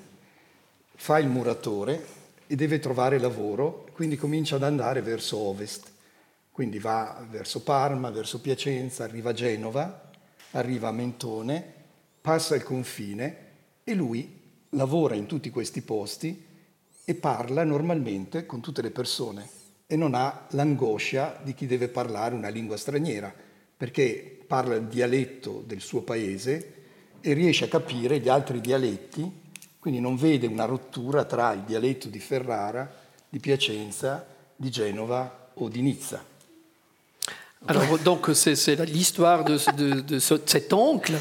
[0.94, 2.04] Fa il muratore
[2.46, 5.92] e deve trovare lavoro, quindi comincia ad andare verso ovest.
[6.50, 10.10] Quindi va verso Parma, verso Piacenza, arriva a Genova,
[10.52, 11.74] arriva a Mentone,
[12.20, 13.36] passa il confine
[13.84, 16.44] e lui lavora in tutti questi posti
[17.04, 19.48] e parla normalmente con tutte le persone
[19.86, 23.32] e non ha l'angoscia di chi deve parlare una lingua straniera,
[23.76, 26.74] perché parla il dialetto del suo paese
[27.20, 29.30] e riesce a capire gli altri dialetti,
[29.86, 32.92] quindi non vede una rottura tra il dialetto di Ferrara,
[33.28, 36.24] di Piacenza, di Genova o di Nizza.
[37.68, 41.14] Alors, donc, c'est l'histoire de, de, de, cet oncle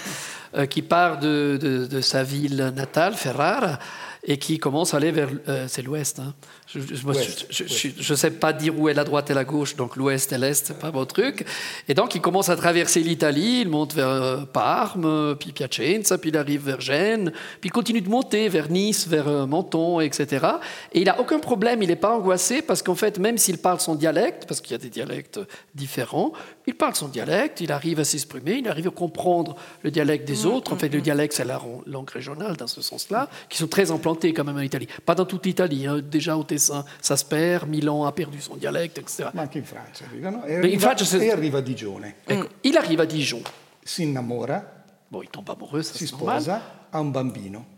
[0.56, 3.78] euh, qui part de, de, sa ville natale, Ferrara,
[4.24, 5.30] et qui commence à aller vers...
[5.48, 6.34] Euh, l'ouest, hein.
[6.68, 10.38] Je ne sais pas dire où est la droite et la gauche, donc l'ouest et
[10.38, 11.46] l'est, c'est pas mon truc.
[11.88, 16.32] Et donc il commence à traverser l'Italie, il monte vers euh, Parme, puis Piacenza, puis
[16.32, 20.46] il arrive vers Gênes, puis il continue de monter vers Nice, vers euh, Menton, etc.
[20.92, 23.80] Et il n'a aucun problème, il n'est pas angoissé, parce qu'en fait, même s'il parle
[23.80, 25.40] son dialecte, parce qu'il y a des dialectes
[25.76, 26.34] différents,
[26.66, 30.46] il parle son dialecte, il arrive à s'exprimer, il arrive à comprendre le dialecte des
[30.46, 30.74] mmh, autres.
[30.74, 31.04] En fait, le mmh, mmh.
[31.04, 34.62] dialecte, c'est la langue régionale dans ce sens-là, qui sont très implantés quand même en
[34.62, 34.88] Italie.
[35.06, 36.00] Pas dans toute l'Italie, hein.
[36.04, 39.32] déjà au Tessin, ça se perd, Milan a perdu son dialecte, etc.
[39.34, 40.46] Ma anche in Francia arrivano.
[40.46, 41.18] E, arriva, in Francia se...
[41.18, 42.16] e arriva a Digione.
[42.24, 43.42] Ecco, il arriva a Dijon.
[43.84, 44.84] Si innamora.
[45.08, 47.74] Bon, il tombe amoureux, si sposa, ha un bambino.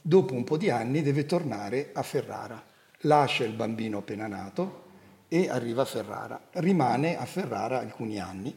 [0.00, 2.62] Dopo un po' di anni deve tornare a Ferrara.
[3.00, 4.84] Lascia il bambino appena nato
[5.28, 6.40] e arriva a Ferrara.
[6.52, 8.56] Rimane a Ferrara alcuni anni,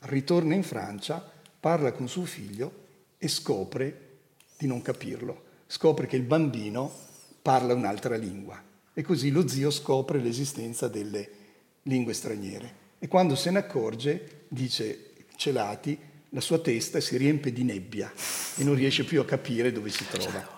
[0.00, 1.22] ritorna in Francia,
[1.60, 2.84] parla con suo figlio
[3.18, 4.18] e scopre
[4.56, 5.44] di non capirlo.
[5.66, 6.90] Scopre che il bambino
[7.42, 8.65] parla un'altra lingua
[8.98, 11.28] e così lo zio scopre l'esistenza delle
[11.82, 12.74] lingue straniere.
[12.98, 15.98] E quando se ne accorge, dice Celati,
[16.30, 18.10] la sua testa si riempie di nebbia
[18.56, 20.48] e non riesce più a capire dove si trova.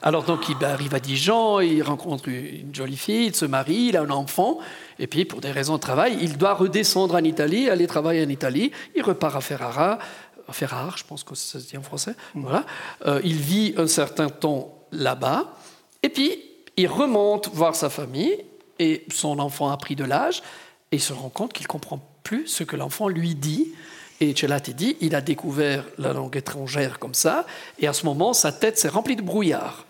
[0.00, 3.96] Alors donc il arrive à Dijon, il rencontre une jolie fille, il se marie, il
[3.96, 4.58] a un enfant,
[4.98, 8.28] et puis pour des raisons de travail, il doit redescendre en Italie, aller travailler en
[8.28, 10.00] Italie, il repart à Ferrara,
[10.48, 12.66] à Ferrare, je pense que ça se dit en français, voilà.
[13.06, 15.56] Euh, il vit un certain temps là-bas,
[16.02, 18.44] et puis il remonte voir sa famille,
[18.78, 20.42] et son enfant a pris de l'âge,
[20.90, 23.72] et il se rend compte qu'il comprend plus ce que l'enfant lui dit,
[24.20, 27.46] et Celati dit, il a découvert la langue étrangère comme ça,
[27.78, 29.86] et à ce moment, sa tête s'est remplie de brouillard.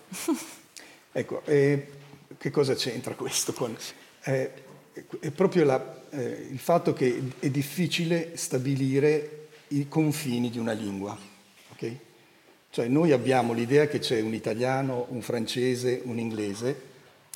[1.15, 1.89] ecco, e
[2.39, 3.53] che cosa c'entra questo?
[3.53, 3.77] Con,
[4.25, 4.51] eh,
[5.21, 11.17] è proprio la, eh, il fatto che è difficile stabilire i confini di una lingua.
[12.75, 16.81] Cioè noi abbiamo l'idea che c'è un italiano, un francese, un inglese.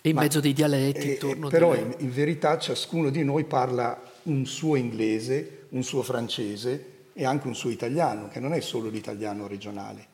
[0.02, 1.14] E in mezzo dei dialetti.
[1.14, 6.02] Eh, eh, però in, in verità ciascuno di noi parla un suo inglese, un suo
[6.02, 10.06] francese e anche un suo italiano, che non è solo l'italiano regionale.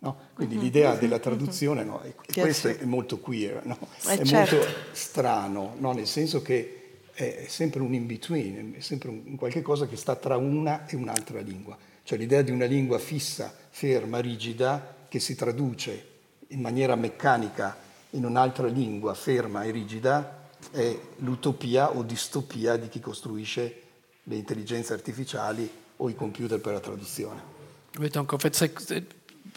[0.00, 0.16] No?
[0.34, 0.64] Quindi mm-hmm.
[0.64, 2.02] l'idea della traduzione, no?
[2.02, 3.78] e questo è molto queer, no?
[4.08, 4.56] eh, è certo.
[4.56, 6.80] molto strano, nel senso che
[7.12, 11.38] è sempre un in-between, è sempre un, qualche cosa che sta tra una e un'altra
[11.38, 11.78] lingua.
[12.04, 16.12] Cioè l'idea di una lingua fissa, ferma, rigida, che si traduce
[16.48, 17.76] in maniera meccanica
[18.10, 23.80] in un'altra lingua ferma e rigida, è l'utopia o distopia di chi costruisce
[24.24, 27.40] le intelligenze artificiali o i computer per la traduzione.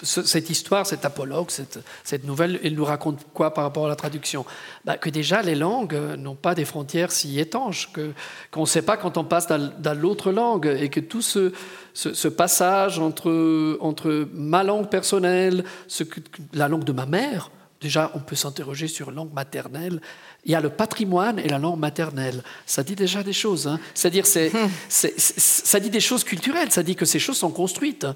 [0.03, 4.45] Cette histoire, cet apologue, cette, nouvelle, elle nous raconte quoi par rapport à la traduction?
[4.85, 7.89] Bah, Que déjà, les langues n'ont pas des frontières si étanches,
[8.51, 11.51] qu'on ne sait pas quand on passe dans, l'autre langue, et que tout ce,
[12.27, 15.63] passage entre, ma langue personnelle,
[16.53, 17.49] la langue de ma mère,
[17.81, 19.99] déjà, on peut s'interroger sur langue maternelle,
[20.47, 22.41] il y a le patrimoine et la langue maternelle.
[22.65, 23.67] Ça dit déjà des choses.
[23.67, 23.79] Hein.
[23.93, 24.69] C'est-à-dire, c'est, hmm.
[24.87, 26.71] ça dit des choses culturelles.
[26.71, 28.07] Ça dit que ces choses sont construites.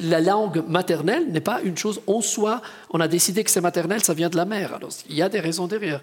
[0.00, 2.62] la langue maternelle n'est pas une chose en soi.
[2.90, 4.74] On a décidé que c'est maternel, ça vient de la mère.
[4.74, 6.00] Alors, il y a des raisons derrière.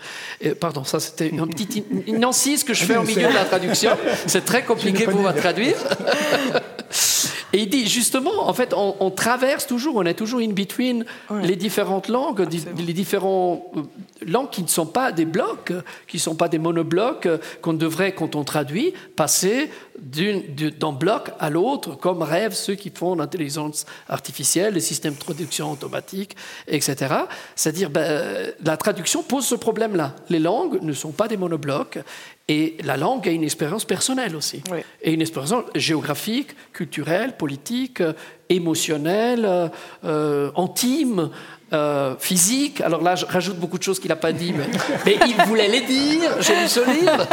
[0.61, 3.91] pardon, ça c'était une petite une incise que je fais au milieu de la traduction.
[4.27, 5.75] C'est très compliqué pour traduire.
[7.55, 11.05] Et il dit justement, en fait, on, traverse toujours, on est toujours in between
[11.41, 13.83] les différentes langues, les différentes euh,
[14.27, 15.71] langues qui ne sont pas des blocs,
[16.05, 17.29] qui ne sont pas des monoblocs,
[17.61, 23.15] qu'on devrait, quand on traduit, passer d'un bloc à l'autre, comme rêvent ceux qui font
[23.15, 26.35] l'intelligence artificielle, les systèmes de traduction automatique,
[26.67, 27.15] etc.
[27.55, 30.13] C'est-à-dire, ben, la traduction pose ce problème-là.
[30.27, 31.99] Les langues ne sont pas des monoblocs
[32.47, 34.61] et la langue a une expérience personnelle aussi.
[35.01, 38.03] Et une expérience géographique, culturelle, politique,
[38.49, 39.71] émotionnelle,
[40.03, 41.31] euh, intime.
[41.73, 42.79] Euh, physique.
[42.81, 44.67] Alors là, je rajoute beaucoup de choses qu'il n'a pas dit, mais,
[45.05, 46.39] mais, il voulait les dire.
[46.39, 47.27] J'ai lu ce livre.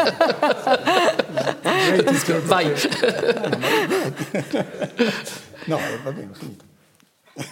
[2.48, 2.68] Bye.
[5.68, 6.24] non, va bien,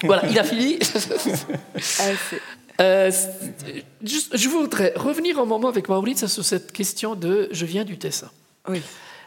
[0.04, 0.78] Voilà, il a fini.
[2.80, 3.10] Euh,
[4.02, 7.98] juste, je voudrais revenir un moment avec Maurice sur cette question de je viens du
[7.98, 8.30] Tessin.
[8.68, 8.82] Oui.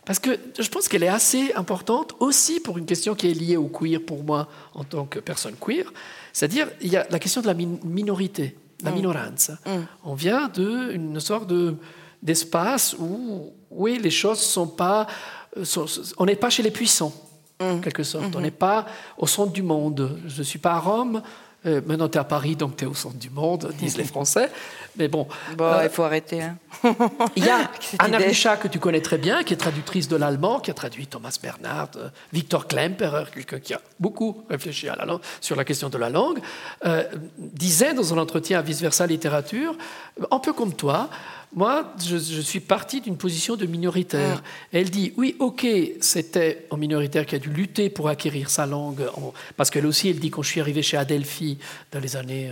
[0.06, 3.58] Parce que je pense qu'elle est assez importante aussi pour une question qui est liée
[3.58, 5.86] au queer pour moi en tant que personne queer.
[6.34, 8.95] C'est-à-dire, il y a la question de la minorité la mm.
[8.95, 9.58] minoranza.
[9.66, 9.70] Mm.
[10.04, 11.76] On vient d'une sorte de,
[12.22, 15.08] d'espace où, oui, les choses sont pas...
[15.58, 15.64] Euh,
[16.18, 17.14] on n'est pas chez les puissants,
[17.60, 18.26] en quelque sorte.
[18.26, 18.41] On mm-hmm.
[18.41, 18.86] n'est pas
[19.18, 20.20] au centre du monde.
[20.28, 21.22] Je ne suis pas à Rome,
[21.66, 24.03] euh, maintenant, tu es à Paris, donc tu es au centre du monde, disent les
[24.03, 24.49] Français.
[24.97, 25.28] Mais bon.
[25.57, 26.41] Bon, euh, il faut arrêter.
[26.41, 26.57] Hein.
[27.36, 30.59] il y a Anna Richa, que tu connais très bien, qui est traductrice de l'allemand,
[30.59, 35.05] qui a traduit Thomas Bernhard, euh, Victor Klemperer, quelqu'un qui a beaucoup réfléchi à la
[35.05, 36.39] langue, sur la question de la langue,
[37.38, 39.76] disait dans un entretien à Vice Versa Littérature,
[40.32, 41.09] un peu comme toi,
[41.56, 44.41] moi, je, suis partie d'une position de minoritaire.
[44.43, 44.68] Ah.
[44.72, 45.66] Elle dit, oui, ok,
[46.01, 49.04] c'était un minoritaire qui a dû lutter pour acquérir sa langue,
[49.58, 51.58] parce qu'elle aussi, elle dit, quand je suis arrivée chez Adelphi
[51.91, 52.51] dans les années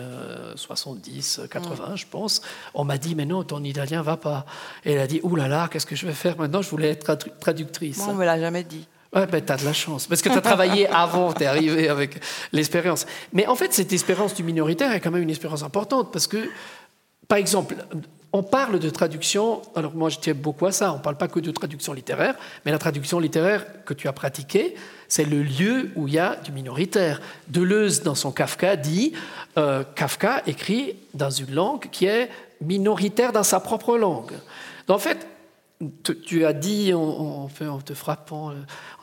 [0.55, 1.95] 70, euh, 80, ah.
[1.95, 2.41] je pense,
[2.73, 4.45] on m'a dit, mais non, ton italien va pas.
[4.85, 6.61] Et elle a dit, oulala, là là, qu'est-ce que je vais faire maintenant?
[6.61, 7.97] Je voulais être traductrice.
[7.97, 8.87] Moi, on me l'a jamais dit.
[9.13, 10.07] Ouais, ben, tu as de la chance.
[10.07, 12.21] Parce que tu as travaillé avant, tu es arrivé avec
[12.53, 13.05] l'expérience.
[13.33, 16.11] Mais en fait, cette expérience du minoritaire est quand même une expérience importante.
[16.13, 16.49] Parce que,
[17.27, 17.75] par exemple,
[18.33, 21.27] on parle de traduction, alors moi je tiens beaucoup à ça, on ne parle pas
[21.27, 24.75] que de traduction littéraire, mais la traduction littéraire que tu as pratiquée,
[25.07, 27.21] c'est le lieu où il y a du minoritaire.
[27.49, 29.11] Deleuze, dans son Kafka, dit
[29.57, 32.29] euh, Kafka écrit dans une langue qui est
[32.61, 34.31] minoritaire dans sa propre langue.
[34.87, 35.27] Donc, en fait,
[36.25, 37.49] tu as dit en,
[37.83, 38.53] te frappant, euh,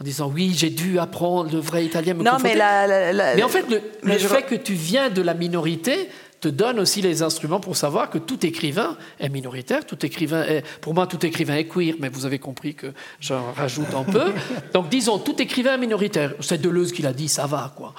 [0.00, 2.14] en disant oui, j'ai dû apprendre le vrai italien.
[2.14, 3.66] non, mais, mais en fait,
[4.02, 6.08] le, fait que tu viens de la minorité,
[6.40, 10.64] te donne aussi les instruments pour savoir que tout écrivain est minoritaire, tout écrivain est,
[10.80, 14.32] pour moi tout écrivain est queer, mais vous avez compris que j'en rajoute un peu.
[14.72, 16.34] Donc disons, tout écrivain est minoritaire.
[16.40, 17.94] C'est Deleuze qui l'a dit, ça va, quoi.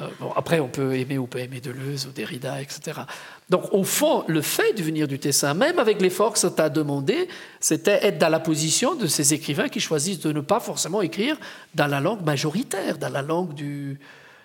[0.00, 3.00] Euh, bon, après, on peut aimer ou pas aimer Deleuze ou Derrida, etc.
[3.48, 6.68] Donc, au fond, le fait de venir du Tessin, même avec l'effort que ça t'a
[6.68, 7.28] demandé,
[7.58, 11.36] c'était être dans la position de ces écrivains qui choisissent de ne pas forcément écrire
[11.74, 13.98] dans la langue majoritaire, dans la langue du...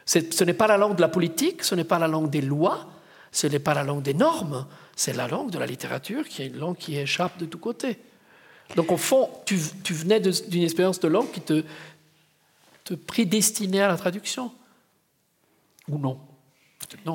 [0.05, 2.87] Ce n'est pas la langue de la politique, ce n'est pas la langue des lois,
[3.33, 6.47] ce n'est pas la langue des normes, c'est la langue de la littérature qui est
[6.47, 7.97] une langue qui échappe de tous côtés.
[8.75, 11.63] Donc au fond, tu, venais d'une expérience de langue qui te,
[13.07, 14.53] prédestinait à la traduction.
[15.89, 16.19] Ou non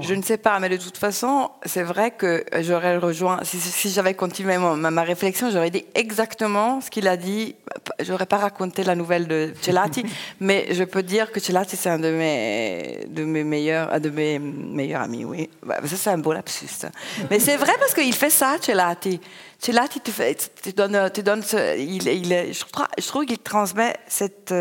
[0.00, 3.40] je ne sais pas, mais de toute façon, c'est vrai que j'aurais rejoint.
[3.44, 7.54] Si, j'avais continué ma, réflexion, j'aurais dit exactement ce qu'il a dit.
[8.00, 10.04] J'aurais pas raconté la nouvelle de Celati,
[10.40, 14.38] mais je peux dire que Celati c'est un de mes de mes meilleurs de mes
[14.38, 15.24] meilleurs amis.
[15.24, 16.86] Oui, bah, ça c'est un beau lapsus.
[17.30, 19.20] Mais c'est vrai parce qu'il fait ça, Celati.
[19.60, 21.42] Celati te, fait, te donne, te donne
[21.76, 24.54] il, il, je trouve, qu'il transmet cette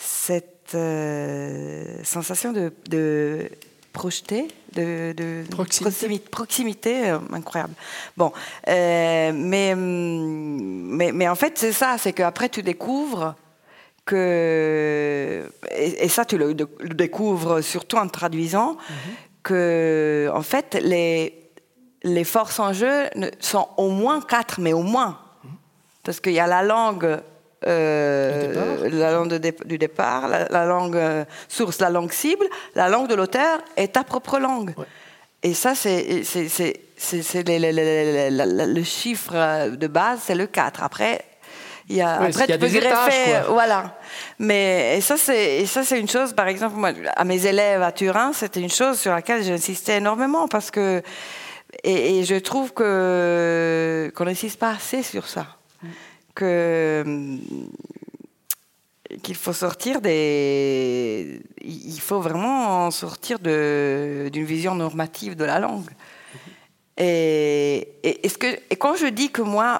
[0.00, 3.50] cette euh, sensation de, de
[3.92, 7.74] projeté, de, proximité, proximité euh, incroyable.
[8.16, 8.32] Bon,
[8.68, 13.34] euh, mais, mais, mais, en fait, c'est ça, c'est qu'après, tu découvres
[14.04, 18.96] que, et, ça, tu le, découvres surtout en traduisant, mhm.
[19.42, 21.50] que, en fait, les,
[22.02, 23.08] les forces en jeu
[23.40, 25.18] sont au moins quatre, mais au moins.
[25.44, 25.50] Mhm.
[26.04, 27.20] Parce qu'il y a la langue
[27.66, 29.34] euh, la langue
[29.66, 34.04] du départ, la, langue euh, source, la langue cible, la langue de l'auteur est ta
[34.04, 34.74] propre langue.
[35.42, 36.22] Et ça, c'est
[38.22, 40.82] le chiffre de base, c'est le 4.
[40.82, 41.22] Après,
[41.88, 43.98] il y a, après, tu peux greffer, voilà.
[44.38, 46.32] Mais et ça, c'est ça, c'est une chose.
[46.32, 50.46] Par exemple, moi, à mes élèves à Turin, c'était une chose sur laquelle j'insistais énormément
[50.46, 51.02] parce que
[51.84, 55.46] et, et je trouve que qu'on n'insiste pas assez sur ça.
[56.42, 57.36] Euh,
[59.22, 61.42] qu'il faut sortir des.
[61.62, 65.90] Il faut vraiment sortir d'une vision normative de la langue.
[66.96, 69.78] Et, et, ce que, et quand je dis que moi.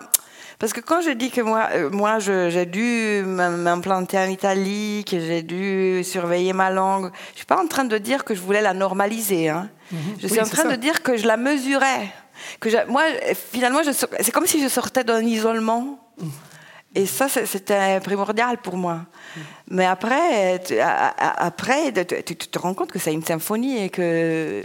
[0.58, 5.18] Parce que quand je dis que moi, euh, moi j'ai dû m'implanter en Italie, que
[5.18, 8.40] j'ai dû surveiller ma langue, je ne suis pas en train de dire que je
[8.40, 9.48] voulais la normaliser.
[9.48, 9.70] Hein.
[9.90, 9.98] Mhm.
[10.20, 12.12] Je suis en train de dire que je la mesurais.
[12.58, 13.04] Que moi,
[13.52, 15.98] finalement, c'est comme si je sortais d'un isolement.
[16.20, 16.30] Mhm.
[16.94, 19.02] Et ça, c'était primordial pour moi.
[19.68, 21.92] Mais après, tu, après
[22.24, 24.64] tu, te rends compte que c'est une symphonie et que.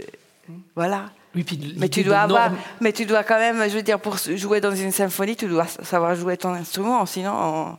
[0.74, 1.10] Voilà.
[1.34, 2.50] mais tu dois avoir,
[2.80, 5.66] mais tu dois quand même, je veux dire, pour jouer dans une symphonie, tu dois
[5.66, 7.76] savoir jouer ton instrument, sinon,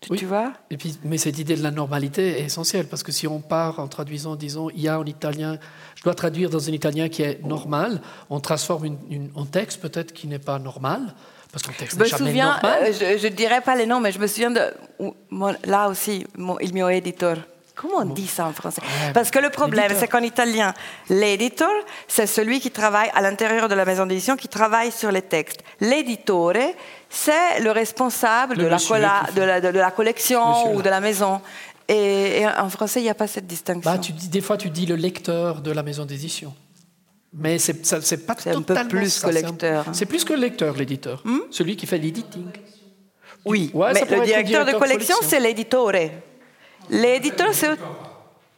[0.00, 0.52] tu, vois.
[0.70, 3.78] Et puis, mais cette idée de la normalité est essentielle parce que si on part
[3.78, 5.58] en traduisant, disons, il y a en italien,
[5.94, 10.12] je dois traduire dans un italien qui est normal, on transforme une, un texte peut-être
[10.12, 11.14] qui n'est pas normal.
[11.62, 14.50] Parce je me souviens, euh, je ne dirais pas les noms, mais je me souviens
[14.50, 14.60] de.
[15.64, 17.36] Là aussi, mon, il mio editor.
[17.74, 18.80] Comment on dit ça en français?
[19.12, 20.72] Parce que le problème, c'est qu'en italien,
[21.10, 21.72] l'éditeur,
[22.06, 25.60] c'est celui qui travaille à l'intérieur de la maison d'édition, qui travaille sur les textes.
[25.80, 26.52] L'éditore,
[27.10, 31.40] c'est le responsable de, la de, la, de, la, collection ou de la maison.
[31.88, 33.90] Et, en français, il n'y a pas cette distinction.
[33.90, 36.54] Bah, tu dis, des fois, tu dis le lecteur de la maison d'édition.
[37.36, 37.74] Mais c'est
[38.26, 39.84] pas C'est un totalement peu plus ça, que lecteur.
[39.92, 41.22] C'est plus que le lecteur, l'éditeur.
[41.50, 42.46] Celui qui fait l'editing.
[43.44, 45.92] Oui, Ouais, mais le directeur de collection, c'est l'éditore.
[46.90, 47.70] L'éditeur, c'est...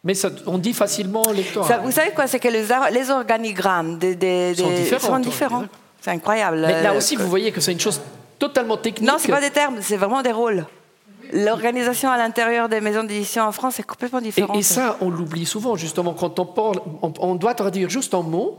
[0.04, 1.66] Mais ça- on dit facilement lecteur.
[1.66, 5.64] ça- Vous savez quoi C'est que les, organigrammes des, des- Sont différents, différents.
[6.00, 6.58] C'est incroyable.
[6.64, 8.00] Mais là Euh, aussi, vous voyez que c'est une chose
[8.38, 9.10] totalement technique.
[9.10, 10.64] Non, c'est pas des termes, c'est vraiment des rôles.
[11.32, 14.56] L'organisation à l'intérieur des maisons d'édition en France est complètement différente.
[14.56, 18.22] et ça, on l'oublie souvent, justement, quand on parle, on, on doit traduire juste en
[18.22, 18.58] mots.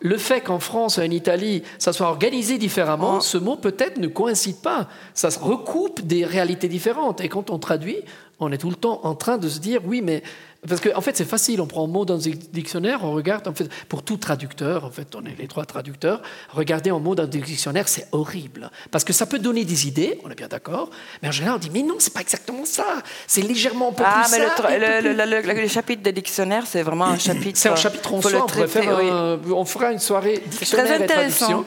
[0.00, 4.08] Le fait qu'en France et en Italie, ça soit organisé différemment, ce mot peut-être ne
[4.08, 4.88] coïncide pas.
[5.14, 7.20] Ça se recoupe des réalités différentes.
[7.20, 7.96] Et quand on traduit,
[8.38, 10.22] on est tout le temps en train de se dire, oui, mais
[10.68, 11.60] parce qu'en en fait, c'est facile.
[11.60, 13.46] On prend un mot dans un dictionnaire, on regarde.
[13.46, 16.20] En fait, pour tout traducteur, en fait, on est les trois traducteurs.
[16.52, 20.18] Regarder un mot dans un dictionnaire, c'est horrible parce que ça peut donner des idées.
[20.24, 20.90] On est bien d'accord.
[21.22, 22.84] Mais en général, on dit, mais non, c'est pas exactement ça.
[23.28, 25.14] C'est légèrement un peu Ah, plus mais le, ça, le, plus-
[25.46, 27.58] le- le- le chapitre des dictionnaires, c'est vraiment un chapitre.
[27.58, 28.32] c'est un chapitre en soi.
[28.34, 29.08] On, pourrait traiter, faire oui.
[29.08, 31.46] un- on fera une soirée dictionnaire et intéressant.
[31.46, 31.64] traduction.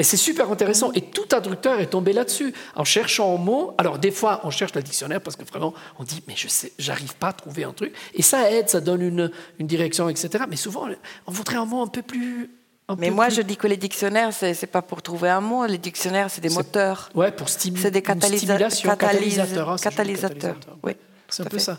[0.00, 0.92] Et c'est super intéressant.
[0.92, 3.74] Et tout traducteur est tombé là-dessus en cherchant un mot.
[3.78, 6.72] Alors des fois, on cherche le dictionnaire parce que vraiment, on dit mais je sais,
[6.78, 7.92] j'arrive pas à trouver un truc.
[8.14, 10.44] Et ça aide, ça donne une, une direction, etc.
[10.48, 10.86] Mais souvent,
[11.26, 12.50] on voudrait un mot un peu plus.
[12.96, 15.66] Mais moi, plus- je dis que les dictionnaires, c'est c'est pas pour trouver un mot.
[15.66, 17.10] Les dictionnaires, c'est des moteurs.
[17.14, 17.82] Ouais, pour stimuler.
[17.82, 20.92] C'est des catalysa- catalyse- catalysateurs, hein, catalysateurs, oui,
[21.28, 21.64] C'est un peu fait.
[21.64, 21.78] ça.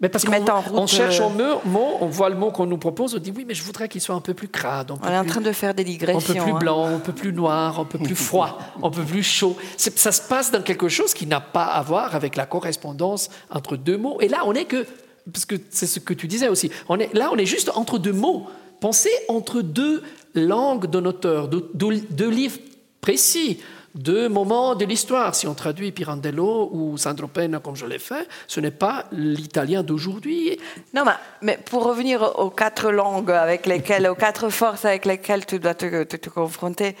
[0.00, 0.32] Mais parce qu'on
[0.72, 3.44] on cherche euh, un mot, on voit le mot qu'on nous propose, on dit oui,
[3.46, 4.90] mais je voudrais qu'il soit un peu plus crade.
[4.90, 6.42] On est en plus- train de faire des un peu digressions.
[6.42, 6.58] plus hein.
[6.58, 9.56] blanc, un peu plus noir, un peu plus froid, un peu plus chaud.
[9.76, 13.76] Ça se passe dans quelque chose qui n'a pas à voir avec la correspondance entre
[13.76, 14.18] deux mots.
[14.22, 14.86] Et là, on est que,
[15.30, 17.98] parce que c'est ce que tu disais aussi, on est, là, on est juste entre
[17.98, 18.46] deux mots.
[18.80, 20.02] Pensez entre deux
[20.34, 22.56] langues d'un auteur, deux, deux- deux livres
[23.02, 23.58] précis,
[23.94, 25.34] deux moments de l'histoire.
[25.34, 29.82] Si on traduit Pirandello ou Sandro Penna comme je l'ai fait, ce n'est pas l'italien
[29.82, 30.58] d'aujourd'hui.
[30.94, 31.02] Non,
[31.42, 35.74] mais, pour revenir aux- quatre langues avec lesquelles, aux quatre forces avec lesquelles tu dois
[35.74, 36.94] te, te- te confronter,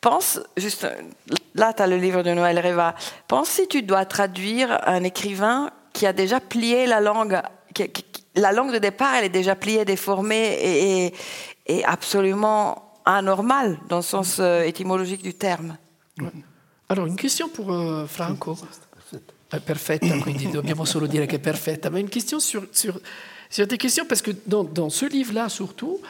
[0.00, 0.86] pense, juste,
[1.54, 2.94] là, tu as le livre de Noël Reva,
[3.26, 7.40] pense si tu dois traduire un écrivain qui a déjà plié la langue,
[7.74, 8.04] qui- qui-
[8.36, 11.14] la langue de départ, elle est déjà pliée, déformée et, et-
[11.66, 15.76] et absolument anormale dans le sens euh, étymologique du terme.
[16.88, 18.56] Allora, une question pour euh, Franco.
[19.50, 21.88] Eh, perfetta, quindi dobbiamo solo dire che è perfetta.
[21.88, 23.00] Ma une question sur, sur,
[23.48, 26.00] sur des questions, parce que dans, dans ce livre-là, surtout,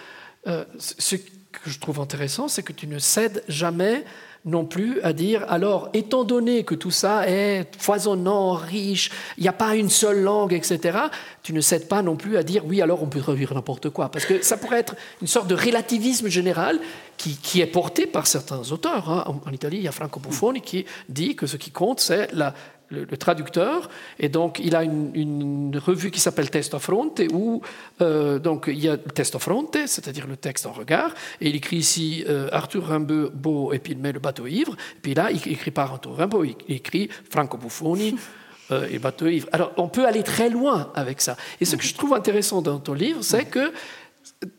[0.47, 4.05] euh, ce que je trouve intéressant, c'est que tu ne cèdes jamais
[4.49, 9.49] non plus à dire, alors, étant donné que tout ça est foisonnant, riche, il n'y
[9.49, 10.99] a pas une seule langue, etc.,
[11.43, 14.11] tu ne cèdes pas non plus à dire, oui, alors on peut traduire n'importe quoi.
[14.11, 16.81] Parce que ça pourrait être une sorte de relativisme général
[17.17, 19.11] qui, qui est porté par certains auteurs.
[19.11, 19.25] hein.
[19.27, 22.29] En, en Italie, il y a Franco Buffoni qui dit que ce qui compte, c'est
[22.33, 22.55] la,
[22.91, 23.89] le, le traducteur.
[24.19, 27.63] Et donc, il a une, une revue qui s'appelle Testo Fronte, où
[28.01, 31.15] euh, donc, il y a le Testo Fronte, c'est-à-dire le texte en regard.
[31.41, 34.73] Et il écrit ici euh, Arthur Rimbaud, et puis il met le bateau ivre.
[34.97, 38.17] Et puis là, il écrit pas Arthur Rimbaud, il écrit Franco Buffoni.
[38.71, 39.49] euh, et bateau ivre.
[39.53, 41.37] Alors, on peut aller très loin avec ça.
[41.61, 43.73] Et ce que je trouve intéressant dans ton livre, c'est que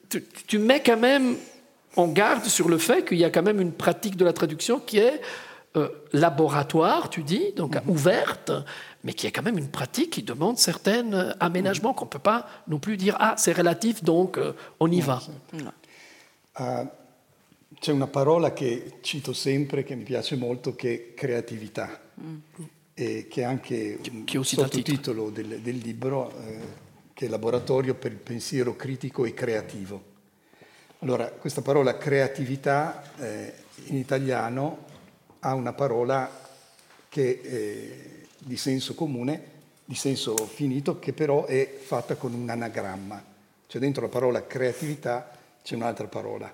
[0.09, 1.35] tu, tu mets quand même
[1.95, 4.79] en garde sur le fait qu'il y a quand même une pratique de la traduction
[4.79, 5.21] qui est
[5.75, 8.51] euh, laboratoire, tu dis, donc ouverte,
[9.03, 12.19] mais qui est quand même une pratique qui demande certains euh, aménagements qu'on ne peut
[12.19, 15.21] pas non plus dire ah c'est relatif donc euh, on y va.
[16.55, 16.85] Ah,
[17.79, 22.01] c'è una parola che cito sempre, che mi piace molto, che è creatività,
[22.93, 23.99] e che è anche
[24.33, 26.59] un sottotitolo del, del libro, eh,
[27.13, 30.03] che è Laboratorio per il pensiero critico e creativo.
[30.99, 33.53] Allora, questa parola creatività eh,
[33.85, 34.87] in italiano
[35.41, 36.29] ha una parola
[37.09, 39.43] che è di senso comune,
[39.85, 43.23] di senso finito, che però è fatta con un anagramma.
[43.67, 45.31] Cioè dentro la parola creatività
[45.63, 46.51] c'è un'altra parola.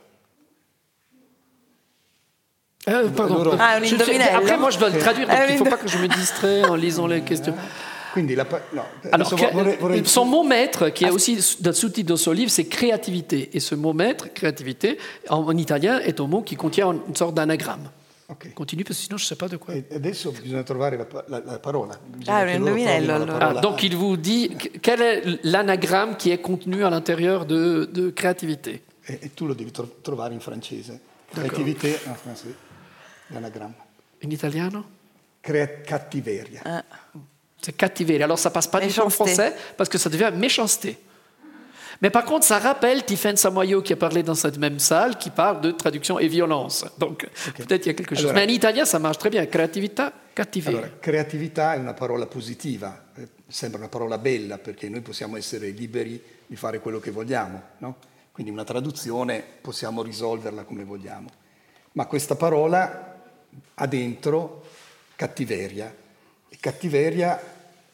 [2.88, 3.40] Euh, pardon.
[3.42, 5.64] Alors- Ah, un Je- après moi je dois le traduire, donc Ah, il ne faut
[5.70, 7.56] pas que je me distrais en lisant les questions.
[8.16, 8.82] La no,
[9.12, 12.50] Alors, adesso vorrei- vorrei- son mot maître, qui est aussi dans sous-titre de son livre,
[12.50, 13.50] c'est créativité.
[13.54, 17.34] Et ce mot maître, créativité, en, en italien, est un mot qui contient une sorte
[17.34, 17.90] d'anagramme.
[18.28, 18.54] Ok.
[18.54, 19.76] Continue, parce que sinon je ne sais pas de quoi.
[19.76, 21.96] E adesso bisogna trovare la, la- la parola.
[22.08, 23.50] Bisogna Ah, un indovinello, allora.
[23.50, 27.86] Ah, donc il vous dit que- quel est l'anagramme qui est contenu à l'intérieur de,
[27.92, 28.82] de créativité?
[29.08, 31.00] E, e tu lo devi tro- trovare in francese.
[31.32, 32.56] Creativité en français,
[33.30, 33.76] l'anagramma.
[34.24, 34.84] En italiano?
[35.42, 36.62] Crea- cattiveria.
[36.66, 36.84] Ah.
[37.62, 38.26] C'est cattiveria.
[38.26, 39.36] Alors ça passe pas du tout en Méchanceté.
[39.36, 40.98] français parce que ça devient méchanceté.
[42.02, 45.30] Mais par contre, ça rappelle Tiffaine Samoyo qui a parlé dans cette même salle, qui
[45.30, 46.86] parle de traduction et violence.
[46.98, 47.28] Donc
[47.58, 48.26] peut-être il y a quelque chose.
[48.26, 49.46] Allora- Mais en italien, ça marche très bien.
[49.46, 50.80] Creatività, cattiveria.
[50.80, 55.70] Allora, creatività è una parola positiva, eh, sembra una parola bella perché noi possiamo essere
[55.70, 57.96] liberi di fare quello che vogliamo, no?
[58.32, 61.30] quindi una traduzione possiamo risolverla come vogliamo.
[61.94, 63.22] Ma questa parola
[63.76, 64.66] ha dentro
[65.16, 65.96] cattiveria.
[66.50, 67.42] E cattiveria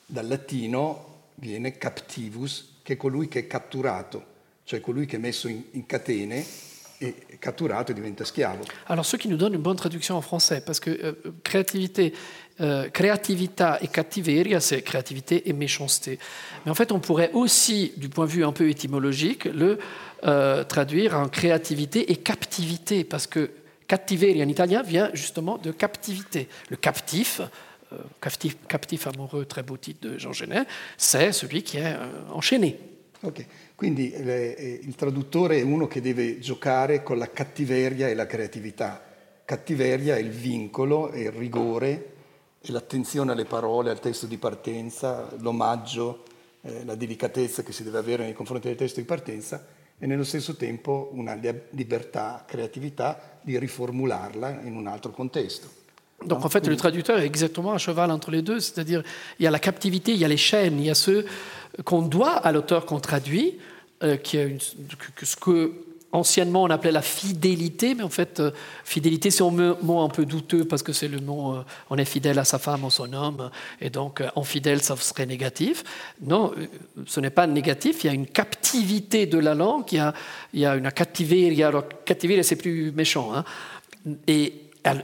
[0.08, 4.26] dal latino viene captivus, che è colui che è catturato,
[4.64, 6.46] cioè colui che è messo in, in catene
[7.02, 8.64] et catturato diventa schiavo.
[8.88, 11.14] Alors, ce qui nous donne une bonne traduction en français, parce que euh,
[11.44, 12.14] créativité,
[12.60, 12.88] euh,
[13.82, 16.20] et cattiveria, c'est créativité et méchanceté.
[16.64, 19.80] Mais en fait, on pourrait aussi, du point de vue un peu étymologique, le
[20.26, 23.50] euh, traduire en créativité et captivité, parce que
[23.88, 26.48] cattiveria en italien vient justement de captivité.
[26.70, 27.42] Le captif,
[28.20, 30.66] captif, captif, amoureux, très beau titre de Jean Genet,
[30.98, 32.78] c'est celui qui est euh, enchaîné.
[33.24, 38.16] Ok, quindi le, eh, il traduttore è uno che deve giocare con la cattiveria e
[38.16, 39.00] la creatività.
[39.46, 42.14] Cattiveria è il vincolo, è il rigore,
[42.60, 46.24] è l'attenzione alle parole, al testo di partenza, l'omaggio,
[46.62, 49.66] eh, la delicatezza che si deve avere nei confronti del testo di partenza
[50.00, 51.40] e nello stesso tempo una
[51.72, 55.81] libertà, créatività di riformularla in un altro contexte.
[56.26, 59.04] Donc en fait, le traducteur est exactement à cheval entre les deux, c'est-à-dire
[59.40, 61.26] il y a la captivité, il y a les chaînes, il y a ceux
[61.84, 63.58] qu'on doit à l'auteur qu'on traduit,
[64.04, 64.60] euh, qui une,
[65.16, 65.72] que, ce que
[66.12, 68.52] anciennement on appelait la fidélité, mais en fait, euh,
[68.84, 69.52] fidélité c'est un
[69.82, 72.60] mot un peu douteux parce que c'est le mot, euh, on est fidèle à sa
[72.60, 73.50] femme ou son homme,
[73.80, 75.84] et donc en fidèle ça serait négatif.
[76.22, 76.52] Non,
[77.06, 80.14] ce n'est pas négatif, il y a une captivité de la langue, il y a,
[80.54, 83.46] il y a une captivité c'est plus méchant, hein,
[84.28, 84.54] et,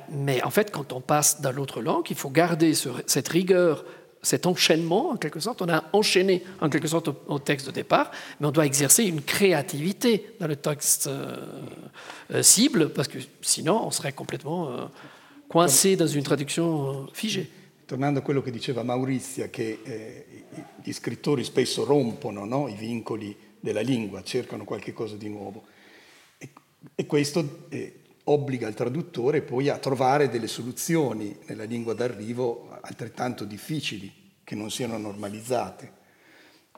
[0.10, 3.84] mais en fait quand on passe dans l'autre langue, il faut garder cette rigueur
[4.22, 8.12] cet enchaînement, en quelque sorte, on a enchaîné en quelque sorte au, texte de départ,
[8.40, 11.36] mais on doit exercer une créativité dans le texte euh,
[12.34, 14.86] euh, cible, parce que sinon on serait complètement euh,
[15.48, 17.50] coincé dans une traduction figée.
[17.86, 20.26] Tornando a quello che diceva Maurizia, che eh,
[20.84, 25.64] gli scrittori spesso rompono no, i vincoli della lingua, cercano qualche cosa di nuovo.
[26.38, 26.50] E,
[26.96, 28.00] e questo eh,
[28.30, 34.12] obbliga il traduttore poi a trovare delle soluzioni nella lingua d'arrivo altrettanto difficili,
[34.44, 35.96] che non siano normalizzate.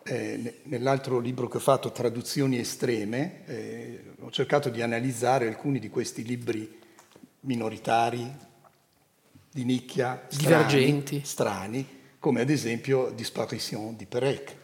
[0.04, 5.90] Eh, nell'altro libro che ho fatto, Traduzioni estreme, eh, ho cercato di analizzare alcuni di
[5.90, 6.80] questi libri
[7.42, 8.48] minoritari,
[9.52, 11.86] di nicchia, divergenti, strani,
[12.20, 14.56] come ad esempio Disparition di Perec,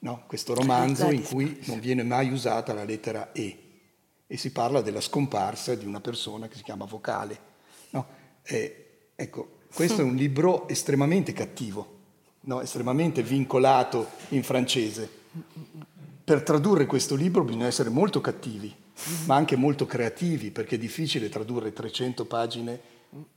[0.00, 0.24] no?
[0.26, 3.65] questo romanzo in cui non viene mai usata la lettera E
[4.26, 7.38] e si parla della scomparsa di una persona che si chiama Vocale.
[7.90, 8.06] No?
[8.42, 11.98] E, ecco, questo è un libro estremamente cattivo,
[12.42, 12.60] no?
[12.60, 15.08] estremamente vincolato in francese.
[16.24, 18.74] Per tradurre questo libro bisogna essere molto cattivi,
[19.26, 22.80] ma anche molto creativi, perché è difficile tradurre 300 pagine,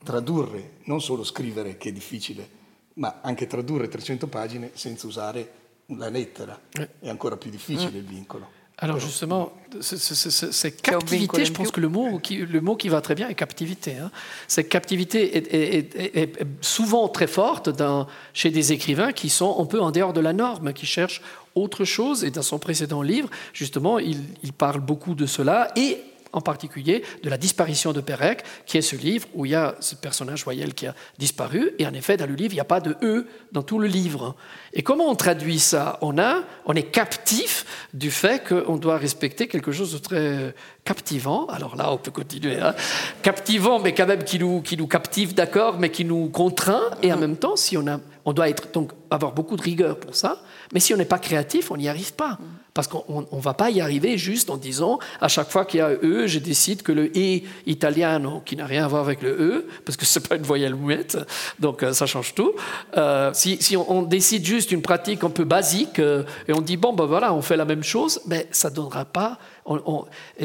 [0.04, 2.58] tradurre, non solo scrivere che è difficile,
[2.96, 5.54] ma anche tradurre 300 pagine senza usare
[5.88, 6.60] la lettera.
[6.72, 6.90] Eh.
[7.00, 8.58] È ancora più difficile il vincolo.
[8.82, 9.52] Alors justement,
[9.82, 13.36] c'est captivité, je pense que le mot, qui, le mot qui va très bien est
[13.36, 13.98] captivité.
[13.98, 14.10] Hein.
[14.48, 19.92] Cette captivité est, souvent très forte dans, chez des écrivains qui sont un peu en
[19.92, 21.22] dehors de la norme, qui cherchent
[21.56, 22.24] autre chose.
[22.24, 25.74] Et dans son précédent livre, justement, il, il parle beaucoup de cela.
[25.76, 25.98] Et
[26.32, 29.76] en particulier de la disparition de Pérec, qui est ce livre où il y a
[29.80, 32.66] ce personnage voyelle qui a disparu, et en effet, dans le livre, il n'y a
[32.66, 34.36] pas de E dans tout le livre.
[34.74, 35.98] Et comment on traduit ça?
[36.02, 41.48] On, a, on est captif du fait qu'on doit respecter quelque chose de très captivant.
[41.48, 42.60] Alors là, on peut continuer.
[42.60, 42.76] Hein.
[43.22, 46.92] Captivant, mais quand même qui nous, qui nous captive, d'accord, mais qui nous contraint.
[47.02, 50.00] Et en même temps, si on, a, on doit être, donc, avoir beaucoup de rigueur
[50.00, 50.42] pour ça.
[50.74, 52.38] Mais si on n'est pas créatif, on n'y arrive pas.
[52.80, 55.84] Parce qu'on ne va pas y arriver juste en disant, à chaque fois qu'il y
[55.84, 59.32] a E, je décide que le E italien, qui n'a rien à voir avec le
[59.32, 61.18] E, parce que ce n'est pas une voyelle muette,
[61.60, 62.54] donc euh, ça change tout.
[62.96, 66.78] Euh, si, si on, décide juste une pratique un peu basique euh, et on dit,
[66.78, 69.40] bon, ben voilà, on fait la même chose, mais ça ne donnera pas.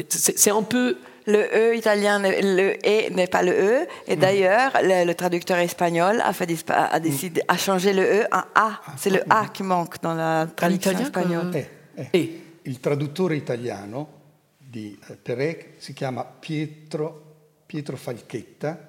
[0.09, 0.97] C'est un peu
[1.29, 3.87] le E italien, le E n'est pas le E.
[4.09, 4.19] Et mm.
[4.19, 8.45] d'ailleurs, le, traducteur espagnol a, fait, a décidé, a changé le E en A.
[8.57, 11.53] Ah, C'est le A qui manque dans la traduction espagnole.
[11.95, 12.41] Eh.
[12.63, 14.23] Il traduttore italiano
[14.59, 17.35] di eh, Perec si chiama Pietro,
[17.67, 18.89] Pietro Falchetta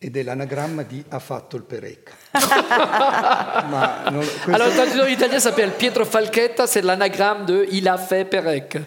[0.00, 2.12] ed è l'anagramma di ha fatto il Perec.
[2.32, 4.52] Ma non, questo...
[4.52, 8.80] Alors, le traducteur italien s'appelle Pietro Falchetta, c'est l'anagramme de il a fait Perec.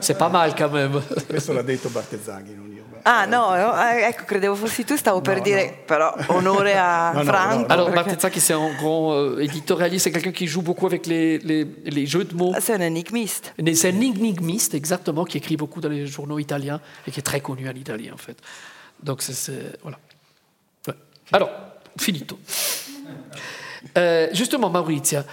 [0.00, 1.00] C'est pas mal quand même.
[1.26, 2.77] Questo l'ha detto Bartezzaghi, non io.
[3.10, 5.76] Ah no, eh, ecco, credevo fossi tu, stavo no, per dire, no.
[5.86, 7.72] però onore a no, Franco.
[7.72, 11.66] Alors Bartezzaghi, c'est un grand euh, éditorialiste, c'est quelqu'un qui joue beaucoup avec les, les,
[11.86, 12.52] les jeux de mots?
[12.60, 13.54] C'est un énigmiste.
[13.56, 17.40] C'est un énigmiste, exactement, qui écrit beaucoup dans les journaux italiens et qui est très
[17.40, 18.36] connu en Italie, en fait.
[19.02, 19.80] Donc c'est...
[19.80, 19.98] Voilà.
[20.86, 20.94] Ouais.
[21.32, 21.50] Alors,
[21.98, 22.38] finito.
[23.96, 25.24] Euh, justement, Maurizia,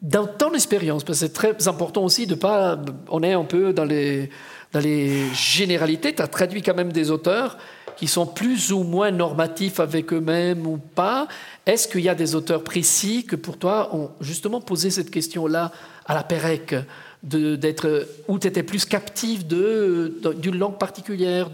[0.00, 2.78] dans ton expérience, parce que c'est très important aussi de pas.
[3.08, 4.30] On est un peu dans les,
[4.72, 6.14] dans les généralités.
[6.14, 7.58] Tu as traduit quand même des auteurs
[7.96, 11.28] qui sont plus ou moins normatifs avec eux-mêmes ou pas.
[11.66, 15.70] Est-ce qu'il y a des auteurs précis que pour toi ont justement posé cette question-là
[16.06, 16.74] à la Pérec
[17.22, 21.50] d'être où tu étais plus captif d'une langue particulière,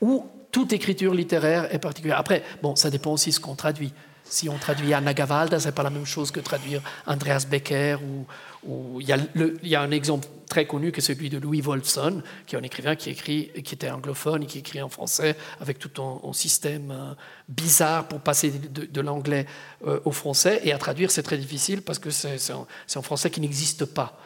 [0.00, 2.18] ou toute écriture littéraire est particulière?
[2.18, 3.92] Après, bon, ça dépend aussi de ce qu'on traduit.
[4.24, 7.96] Si on traduit Anna Gavalda, c'est pas la même chose que traduire Andreas Becker.
[8.64, 12.56] Ou, il, y y a un exemple très connu que celui de Louis Wolfson, qui
[12.56, 16.02] est un écrivain qui écrit, qui était anglophone et qui écrit en français avec tout
[16.02, 17.14] un, système euh,
[17.48, 19.46] bizarre pour passer de, l'anglais
[19.86, 20.60] euh, au français.
[20.64, 24.18] Et à traduire, c'est très difficile parce que c'est un, français qui n'existe pas.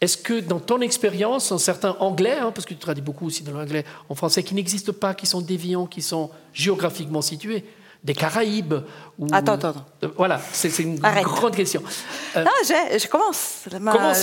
[0.00, 3.42] Est-ce que dans ton expérience, un certain anglais, hein, parce que tu traduis beaucoup aussi
[3.42, 7.64] dans l'anglais, en français, qui n'existent pas, qui sont déviants, qui sont géographiquement situés,
[8.08, 8.74] des Caraïbes
[9.18, 9.26] ou...
[9.32, 9.74] Attends, attends.
[10.02, 11.82] Euh, voilà, c'est une grande question.
[12.36, 13.66] Euh, non, je commence.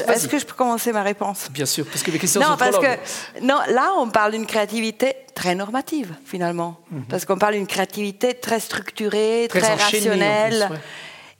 [0.08, 1.50] Est-ce que je peux commencer ma réponse?
[1.52, 4.48] Bien sûr, parce que les questions non, sont parce que Non, là, on parle d'une
[4.48, 6.80] créativité très normative, finalement.
[6.90, 7.06] Mhm.
[7.10, 10.70] Parce qu'on parle d'une créativité très structurée, très, rationnelle.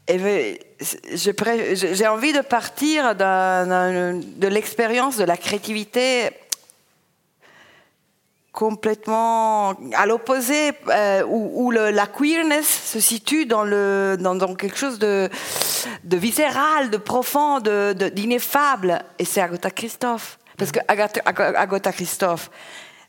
[0.08, 0.60] Et
[1.16, 6.30] j'ai envie de partir de l'expérience de la créativité
[8.56, 15.30] complètement à l'opposé, euh, où, la queerness se situe dans, le, dans, quelque chose de,
[16.06, 18.88] de, viscéral, de profond, d'ineffable.
[18.88, 20.40] De, et c'est Agatha Christophe.
[20.58, 22.50] Parce que Agatha, Christophe,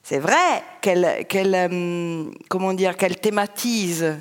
[0.03, 4.17] c'est vrai qu'elle, qu'elle, euh, comment dire, qu'elle thématise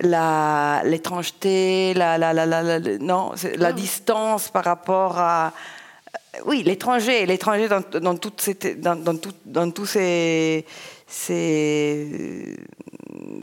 [0.00, 5.52] l'étrangeté, la, la, la, la, non, la distance par rapport à.
[6.44, 8.66] Oui, l'étranger, l'étranger dans, toutes ces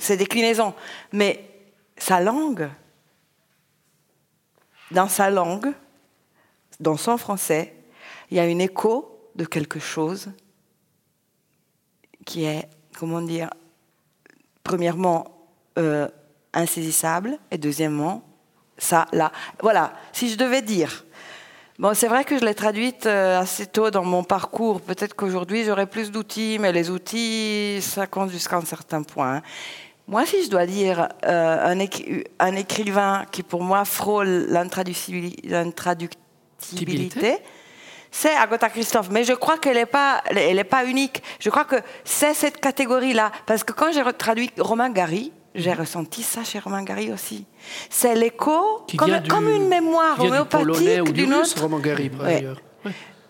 [0.09, 0.73] déclinaisons.
[1.13, 1.45] Mais
[1.97, 2.69] sa langue,
[4.91, 5.71] dans sa langue,
[6.79, 7.75] dans son français,
[8.31, 10.31] il y a une écho de quelque chose
[12.25, 12.67] qui est,
[12.97, 13.49] comment dire,
[14.63, 15.47] premièrement,
[15.77, 16.07] euh,
[16.53, 18.23] insaisissable, et deuxièmement,
[18.77, 19.31] ça, là.
[19.61, 21.05] Voilà, si je devais dire,
[21.79, 25.63] bon, c'est vrai que je l'ai traduite euh, assez tôt dans mon parcours, peut-être qu'aujourd'hui
[25.63, 29.41] j'aurais plus d'outils, mais les outils, ça compte jusqu'à un certain point.
[30.07, 31.77] Moi, si je dois dire euh, un,
[32.39, 37.37] un, écrivain qui pour moi frôle l'intraductibilité,
[38.11, 39.09] c'est Agatha Christophe.
[39.11, 41.21] Mais je crois qu'elle n'est pas, elle est pas unique.
[41.39, 43.31] Je crois que c'est cette catégorie-là.
[43.45, 47.45] Parce que quand j'ai traduit Romain Gary, j'ai ressenti ça chez Romain Gary aussi.
[47.89, 51.61] C'est l'écho, comme, comme, une mémoire homéopathique d'une autre.
[51.61, 52.61] Romain Gary, par ailleurs.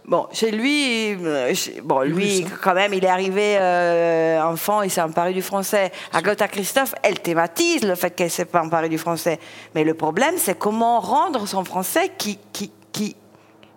[0.10, 1.54] Bon, chez lui, euh,
[1.84, 5.92] bon, lui, quand même, il est arrivé euh, enfant, il s'est emparé du français.
[6.12, 9.40] Agatha Christophe, elle thématise le fait qu'elle s'est pas emparée du français.
[9.76, 13.16] Mais le problème, c'est comment rendre son français qui, qui, qui,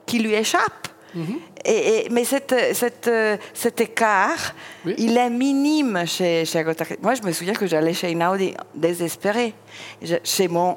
[0.06, 0.88] qui lui échappe.
[1.64, 3.10] Et, mais cette, cette,
[3.54, 4.54] cet écart,
[4.84, 6.64] il est minime chez, chez
[7.02, 9.54] Moi, je me souviens que j'allais chez Inaudi désespéré.
[10.24, 10.76] Chez mon,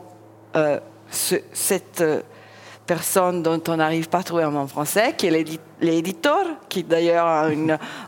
[0.55, 0.79] euh,
[1.09, 2.21] cette euh,
[2.85, 6.83] personne dont on n'arrive pas à trouver un mot en français, qui est l'éditeur, qui
[6.83, 7.49] d'ailleurs a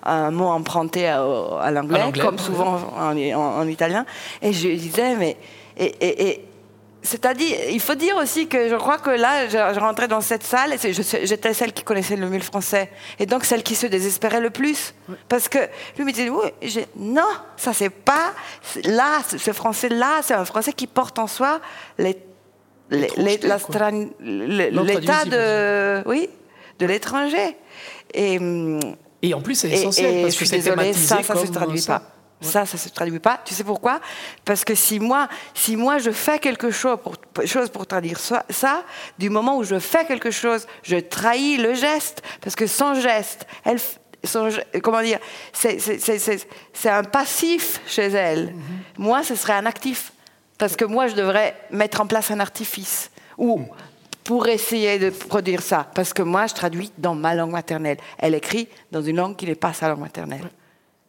[0.03, 4.05] un mot emprunté à, l'anglais, comme souvent en, en, italien.
[4.41, 5.37] Et je disais, mais.
[5.77, 6.46] Et, et,
[7.07, 10.73] c'est-à-dire, il faut dire aussi que je crois que là, je, rentrais dans cette salle,
[10.73, 10.77] et
[11.23, 14.49] j'étais celle qui connaissait le mieux le français, et donc celle qui se désespérait le
[14.49, 14.93] plus.
[15.29, 15.59] Parce que
[15.97, 16.49] lui me disait, oui,
[16.97, 18.33] non, ça c'est pas,
[18.83, 21.61] là, ce français-là, c'est un français qui porte en soi
[21.97, 22.19] l'état
[25.25, 26.29] de, oui,
[26.77, 27.55] de l'étranger.
[28.13, 28.37] Et,
[29.21, 32.16] et en plus, c'est essentiel, parce que c'est thématisé ça, ça ne se traduit pas.
[32.39, 33.39] Ça, ça ne se traduit pas.
[33.43, 33.99] Tu sais pourquoi?
[34.45, 37.15] Parce que si moi, si moi je fais quelque chose pour,
[37.47, 38.83] chose pour traduire ça, ça,
[39.17, 42.21] du moment où je fais quelque chose, je trahis le geste.
[42.41, 43.79] Parce que sans geste, elle,
[44.83, 45.19] comment dire,
[45.53, 48.49] c'est un passif chez elle.
[48.49, 48.99] Mm-hmm.
[48.99, 50.11] Moi, ce serait un actif.
[50.57, 53.11] Parce que moi, je devrais mettre en place un artifice.
[53.37, 53.65] Ou
[54.23, 55.87] pour essayer de produire ça.
[55.93, 57.97] Parce que moi, je traduis dans ma langue maternelle.
[58.17, 60.49] Elle écrit dans une langue qui n'est pas sa langue maternelle.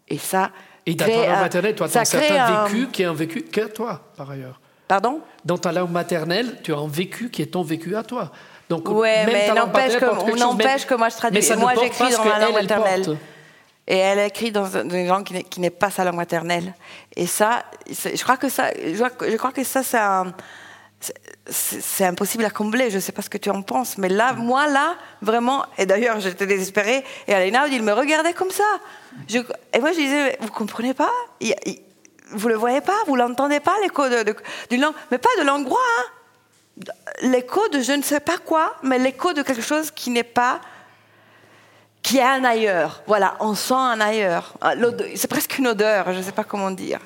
[0.07, 0.53] Et ça,
[0.89, 3.43] et dans ta langue maternelle, toi, tu as un certain vécu qui est un vécu
[3.43, 4.59] qu'à toi, par ailleurs.
[4.87, 5.21] Pardon?
[5.45, 8.33] Dans ta langue maternelle, tu as un vécu qui est ton vécu à toi.
[8.71, 11.47] Donc, ouais, mais n'empêche que, que moi je traduis.
[11.47, 13.19] Mais moi j'écris dans ma langue maternelle.
[13.87, 16.75] Et elle écrit dans une langue qui n'est pas sa langue maternelle.
[17.15, 20.33] Et ça, je crois que ça, je crois que ça, c'est un,
[21.49, 22.91] c'est impossible à combler.
[22.91, 25.87] Je ne sais pas ce que tu en penses, mais là, moi, là, vraiment, et
[25.87, 27.05] d'ailleurs, j'étais désespérée.
[27.27, 28.65] Et Alena, il me regardait comme ça.
[29.73, 31.13] et moi, je disais, vous comprenez pas?
[32.33, 32.97] Vous le voyez pas?
[33.07, 34.05] Vous l'entendez pas, l'écho
[34.71, 34.95] d'une langue?
[35.11, 36.05] Mais pas de langue hein
[37.23, 40.61] l'écho de je ne sais pas quoi, mais l'écho de quelque chose qui n'est pas
[42.03, 43.03] qui est un ailleurs.
[43.07, 44.55] Voilà, on sent un ailleurs.
[44.61, 44.75] Ah,
[45.17, 47.01] c'est presque une odeur, je ne sais pas comment dire.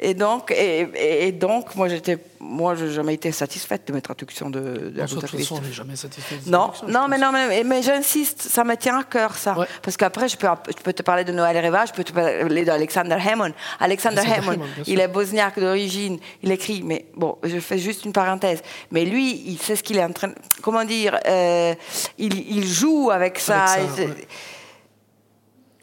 [0.00, 4.48] Et donc, et, donc moi, j'étais, moi, je n'ai jamais été satisfaite de mes traductions
[4.48, 6.36] de, de la toute façon, on n'est jamais satisfait.
[6.46, 10.28] Non, non, mais non, mais, mais j'insiste, ça me tient à cœur ça, parce qu'après,
[10.28, 13.52] je peux, je peux te parler de Noël Reva, je peux te parler d'Alexander Hammond.
[13.80, 18.62] Alexander, Hammond, il est bosniaque d'origine, il écrit, mais bon, je fais juste une parenthèse.
[18.92, 20.30] Mais lui, il sait ce qu'il est en train,
[20.62, 21.74] comment dire, euh,
[22.18, 23.66] il, il, joue avec ça.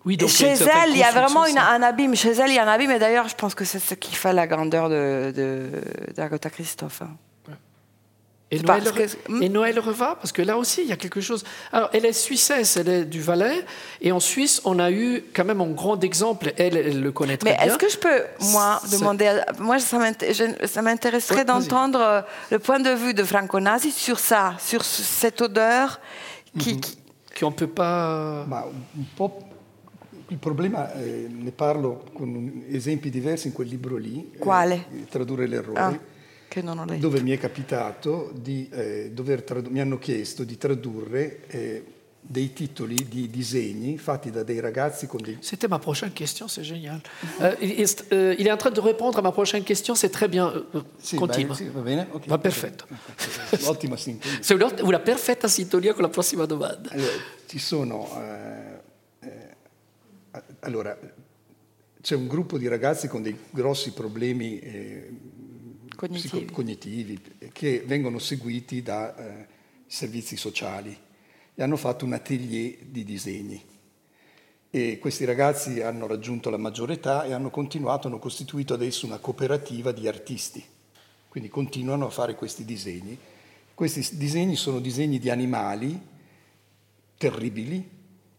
[0.05, 2.15] Oui, donc chez elle, il y a vraiment un abîme.
[2.15, 2.91] Chez elle, il y a un abîme.
[2.91, 5.71] Et d'ailleurs, je pense que c'est ce qui fait la grandeur de,
[6.15, 7.01] d'Agatha Christophe.
[7.01, 7.09] Hein.
[8.51, 8.83] Et Noël,
[9.27, 9.41] hmm?
[9.41, 11.43] et Noël Reva, parce que là aussi, il y a quelque chose.
[11.73, 13.65] Alors, elle est suissesse, elle est du Valais,
[14.01, 16.53] et en Suisse, on a eu quand même un grand exemple.
[16.55, 17.65] Elle, elle le connaît très Mais bien.
[17.65, 19.41] est-ce que je peux, moi, demander.
[19.57, 24.85] Moi, ça m'intéresserait d'entendre euh, le point de vue de Franco Nasi sur ça, sur
[24.85, 25.99] cette odeur
[26.59, 26.75] qui.
[26.75, 26.81] Mm
[27.37, 28.45] Qu'on ne peut pas.
[29.17, 29.29] Po'
[30.27, 34.31] Il problema, eh, ne parlo con esempi diversi in quel libro lì.
[34.33, 34.85] Eh, Quale?
[34.91, 35.79] Eh, tradurre l'errore.
[35.79, 35.99] Ah,
[36.47, 36.99] che non ho letto.
[36.99, 41.83] Dove mi è capitato di eh, dover tradu- mi hanno chiesto di tradurre eh,
[42.27, 45.37] dei titoli di disegni fatti da dei ragazzi con dei...
[45.41, 46.99] C'était ma prochaine question, c'est génial.
[47.39, 50.09] Uh, il, est, uh, il, est, en train de répondre à ma prochaine question, c'est
[50.09, 50.51] très bien.
[50.73, 51.53] Uh, sì, continua.
[51.53, 52.07] Sì, va bene?
[52.11, 52.87] Okay, va perfetto.
[53.67, 54.37] Ottima sintonia.
[54.41, 56.89] C'est una perfetta sintonia con la prossima domanda.
[56.89, 57.11] Allora,
[57.45, 58.64] ci sono...
[60.65, 60.97] Allora,
[62.01, 65.11] c'è un gruppo di ragazzi con dei grossi problemi eh,
[65.95, 66.45] cognitivi.
[66.51, 67.21] cognitivi.
[67.53, 69.47] che vengono seguiti dai eh,
[69.85, 70.97] servizi sociali
[71.53, 73.63] e hanno fatto un atelier di disegni.
[74.71, 79.19] E questi ragazzi hanno raggiunto la maggiore età e hanno continuato, hanno costituito adesso una
[79.19, 80.63] cooperativa di artisti.
[81.29, 83.15] Quindi continuano a fare questi disegni.
[83.75, 86.01] Questi disegni sono disegni di animali
[87.17, 87.87] terribili,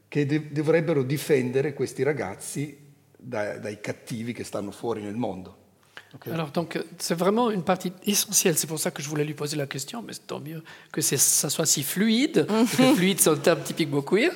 [0.09, 2.79] che de- dovrebbero difendere questi ragazzi
[3.17, 5.65] da- dai cattivi che stanno fuori nel mondo.
[6.17, 6.31] Okay.
[6.31, 8.57] Alors, donc, c'est vraiment une partie essentielle.
[8.57, 10.63] C'est pour ça que je voulais lui poser la question, mais tant mieux
[10.93, 12.47] que ça soit si fluide.
[12.67, 14.33] fluide, c'est un terme typiquement queer.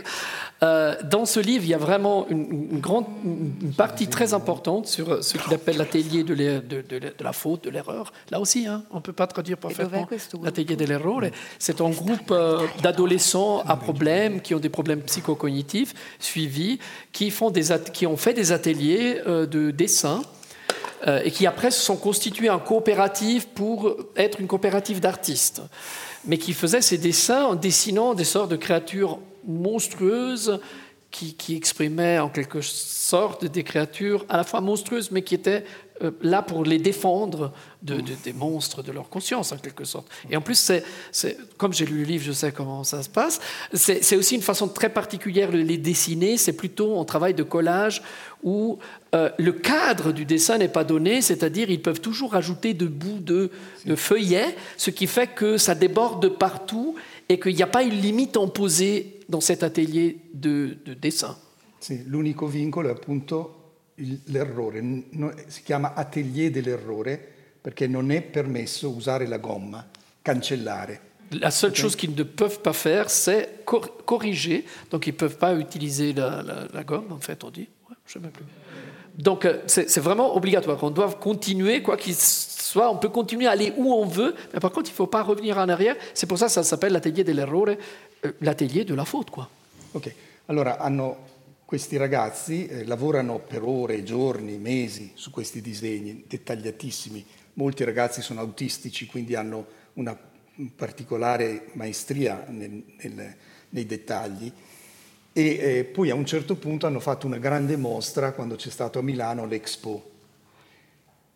[0.63, 4.87] Euh, dans ce livre, il y a vraiment une, une grande une partie très importante
[4.87, 8.13] sur ce qu'il appelle l'atelier de, de, de, de, la faute, de l'erreur.
[8.31, 10.07] Là aussi, hein, on ne peut pas traduire parfaitement
[10.43, 11.21] l'atelier de l'erreur.
[11.59, 16.79] C'est un groupe euh, d'adolescents à problèmes, qui ont des problèmes psychocognitifs suivis,
[17.13, 20.23] qui, font des qui ont fait des ateliers euh, de dessin
[21.07, 25.63] euh, et qui après se sont constitués en coopérative pour être une coopérative d'artistes,
[26.25, 30.61] mais qui faisaient ces dessins en dessinant des sortes de créatures monstrueuses
[31.11, 35.65] qui, qui, exprimaient en quelque sorte des créatures à la fois monstrueuses, mais qui étaient
[36.23, 40.07] là pour les défendre de, de, des monstres de leur conscience, en quelque sorte.
[40.31, 40.73] Et en plus,
[41.13, 43.41] c'est, comme j'ai lu le livre, je sais comment ça se passe,
[43.75, 48.03] c'est, aussi une façon très particulière de les dessiner, c'est plutôt un travail de collage
[48.43, 48.79] où
[49.15, 53.21] euh, le cadre du dessin n'est pas donné, c'est-à-dire ils peuvent toujours ajouter de bouts
[53.21, 53.51] de,
[53.85, 56.95] de feuillets, ce qui fait que ça déborde de partout
[57.29, 61.37] et qu'il n'y a pas une limite imposée dans cet atelier de, de dessin.
[61.81, 63.60] Sì, l'unico vincolo appunto
[64.27, 64.81] l'errore.
[65.47, 67.19] Si chiama atelier dell'errore
[67.61, 69.87] perché non è permesso usare la gomma,
[70.23, 71.09] cancellare.
[71.33, 71.83] La seule okay.
[71.83, 74.65] chose qu'ils ne peuvent pas faire, c'est cor corriger.
[74.91, 77.69] Donc, ils ne peuvent pas utiliser la, la, la, gomme, en fait, on dit.
[77.89, 78.45] Ouais, je sais même plus.
[79.17, 80.83] Donc, euh, c'est vraiment obligatoire.
[80.83, 84.59] On doit continuer, quoi qu'il soit, on peut continuer à aller où on veut, mais
[84.61, 85.95] par contre, il ne faut pas revenir en arrière.
[86.15, 87.69] C'est pour ça que ça s'appelle l'atelier dell'errore,
[88.25, 89.49] euh, l'atelier de la faute, quoi.
[89.95, 90.13] Ok.
[90.49, 91.17] Allora, hanno,
[91.71, 97.25] questi ragazzi eh, lavorano per ore, giorni, mesi su questi disegni dettagliatissimi.
[97.53, 100.19] Molti ragazzi sono autistici, quindi hanno una
[100.75, 103.37] particolare maestria nel, nel,
[103.69, 104.53] nei dettagli.
[105.33, 108.99] E eh, poi a un certo punto hanno fatto una grande mostra quando c'è stato
[108.99, 110.11] a Milano l'Expo.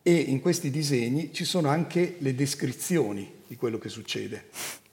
[0.03, 4.47] E in questi disegni ci sono anche le descrizioni di quello che succede.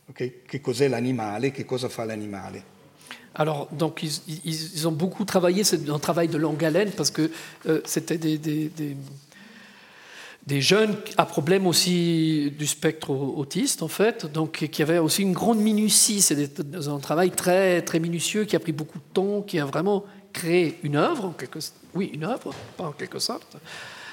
[0.06, 0.42] Okay?
[0.46, 2.71] Che cos'è l'animale, che cosa fa l'animale.
[3.34, 7.32] Alors, donc, ils, ont beaucoup travaillé, c'est un travail de longue haleine parce que
[7.68, 8.72] euh, c'était des,
[10.62, 15.60] jeunes à problème aussi du spectre autiste, en fait, donc qui avaient aussi une grande
[15.60, 16.22] minutie.
[16.22, 16.60] C'est
[16.90, 20.04] un travail très, très minutieux qui a pris beaucoup de temps, qui a vraiment
[20.34, 21.60] créé une œuvre, en quelque,
[21.96, 23.58] oui, une œuvre, pas en quelque sorte.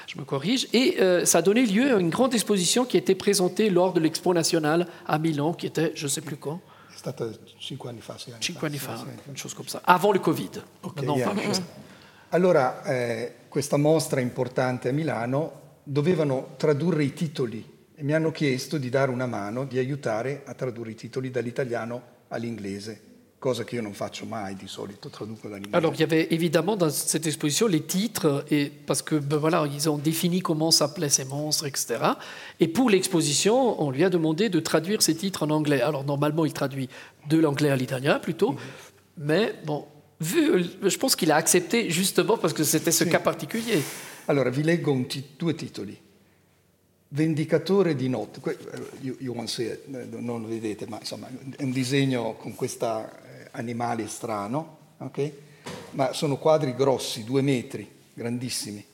[0.07, 0.67] Je me corrige.
[0.71, 3.91] Et euh, ça a donné lieu à une grande exposition qui a été présentée lors
[3.91, 6.61] de l'Expo nationale à Milan, qui était, je ne sais plus quand,
[6.99, 7.27] stata
[7.57, 8.17] cinque anni fa.
[8.17, 9.81] Sei anni cinque anni fa, cosa come ça.
[9.83, 10.63] Avant le Covid.
[10.81, 11.63] Okay, yeah.
[12.29, 18.77] Allora, eh, questa mostra importante a Milano dovevano tradurre i titoli e mi hanno chiesto
[18.77, 23.01] di dare una mano, di aiutare a tradurre i titoli dall'italiano all'inglese,
[23.39, 25.49] cosa che io non faccio mai di solito, traduco.
[25.71, 29.65] Alors il y avait évidemment dans cette exposition les titres, et, parce que ben voilà,
[29.73, 32.17] ils ont défini comment s'appelaient ces monstres, etc.
[32.59, 35.81] Et pour l'exposition, on lui a demandé de traduire ces titres en anglais.
[35.81, 36.89] Alors normalement, il traduit
[37.29, 38.55] de l'anglais à l'italien plutôt,
[39.17, 39.85] mais bon,
[40.19, 43.81] vu, je pense qu'il a accepté justement parce que c'était ce cas particulier.
[44.27, 45.97] Allora vi leggo un ti- due titoli.
[47.11, 48.39] Vendicatore di notte,
[49.21, 51.27] won't see it, eh, non lo vedete, ma insomma
[51.57, 52.85] è un disegno con questo
[53.51, 55.31] animale strano, ok?
[55.91, 58.85] Ma sono quadri grossi, due metri, grandissimi.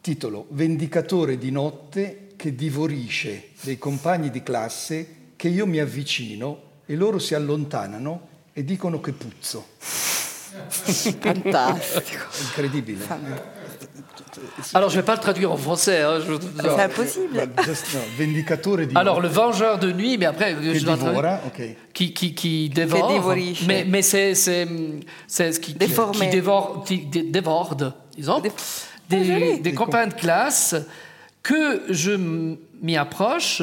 [0.00, 6.96] Titolo Vendicatore di notte che divorisce dei compagni di classe che io mi avvicino e
[6.96, 9.64] loro si allontanano e dicono che puzzo.
[9.78, 11.32] Fantastico.
[12.42, 13.04] Incredibile.
[13.04, 13.53] eh?
[14.74, 16.00] Alors je ne vais pas le traduire en français.
[16.02, 17.48] hein, je- C'est impossible.
[18.96, 21.62] Alors le vengeur de nuit, mais après je dois traduire- divora, ok.
[21.92, 23.08] qui, qui, qui dévore,
[23.66, 24.66] mais, mais c'est c'est
[25.26, 25.74] c'est ce qui,
[26.12, 26.98] qui, dévore, qui
[28.16, 28.52] disons, Dé-
[29.08, 30.74] des, des copains de classe
[31.42, 32.12] que je
[32.82, 33.62] m'y approche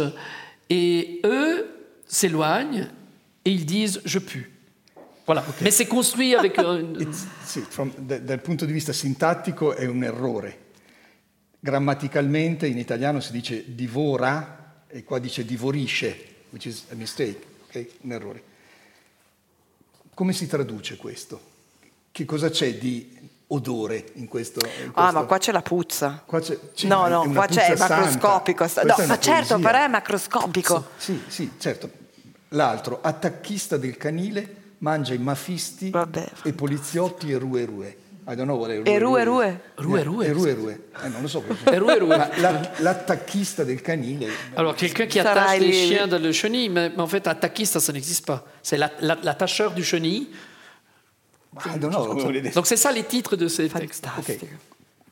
[0.70, 1.66] et eux
[2.08, 2.88] s'éloignent
[3.46, 4.52] et ils disent je pue.
[5.26, 5.44] Voilà.
[5.62, 9.86] Mais c'est construit avec un- It's- sì, from- da- dal punto di vista sintattico è
[9.86, 10.58] un errore.
[11.64, 17.88] Grammaticalmente in italiano si dice divora e qua dice divorisce, which is a mistake, ok?
[18.02, 18.44] Un errore.
[20.16, 21.40] Come si traduce questo?
[22.12, 23.16] Che cosa c'è di
[23.48, 24.60] odore in questo?
[24.66, 26.24] in Ah, questo- ma qua c'è la puzza.
[26.26, 27.96] Qua c'è- sì, no, è no, qua c'è santa.
[27.96, 28.58] macroscopico.
[28.58, 29.70] Questa No, è ma certo, poesia.
[29.72, 30.88] però è macroscopico.
[30.98, 31.92] Sì, sì, certo.
[32.50, 36.32] L'altro, attacchista del canile, mangia i mafisti Vabbè.
[36.44, 37.98] e poliziotti e rue rue.
[38.28, 39.60] I don't know what è E rue rue?
[39.76, 40.26] Rue rue.
[40.28, 40.84] E rue rue.
[41.04, 41.42] Eh, non lo so.
[41.42, 42.16] cosa- E rue rue.
[42.16, 44.28] Ma la- l'attacchista del canile.
[44.56, 47.80] Alors, quelqu'un qui attache va les chiens dans le chenil, mais, mais en fait, attaquiste,
[47.80, 48.46] ça n'existe pas.
[48.62, 50.30] C'est la- la- l'attacheur du chenil.
[51.66, 52.14] I don't know.
[52.54, 54.06] Donc, c'est ça les titres de ces textes.
[54.06, 54.46] Fantastico.
[54.46, 54.52] Ok.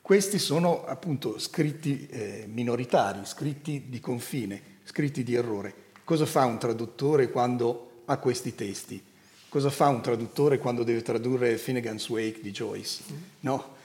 [0.02, 5.74] Questi sono appunto scritti eh, minoritari, scritti di confine, scritti di errore.
[6.04, 9.00] Cosa fa un traduttore quando ha questi testi?
[9.50, 13.02] Cosa fa un traduttore quando deve tradurre Finnegan's Wake di Joyce?
[13.40, 13.78] No?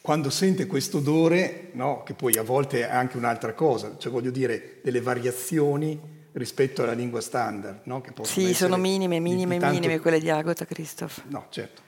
[0.00, 2.02] Quando sente questo odore, no?
[2.04, 6.00] che poi a volte è anche un'altra cosa, cioè voglio dire delle variazioni
[6.32, 8.02] rispetto alla lingua standard, no?
[8.22, 11.24] Sì, sono minime, di- di minime, tanto- minime quelle di Agota Christoph.
[11.28, 11.82] No, certo.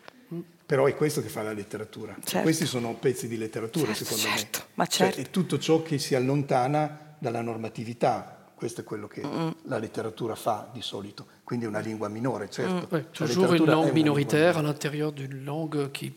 [0.67, 2.15] Però è questo che fa la letteratura.
[2.23, 2.41] Certo.
[2.43, 4.65] Questi sono pezzi di letteratura, Certo, secondo certo, me.
[4.75, 5.21] ma Cioè, certo.
[5.21, 8.51] è tutto ciò che si allontana dalla normatività.
[8.55, 11.27] Questo è quello che la letteratura fa di solito.
[11.53, 12.89] Quindi è una lingua minore, certo.
[12.95, 16.15] Ouais, La toujours une langue una lingua minoritaire à l'intérieur d'une langue qui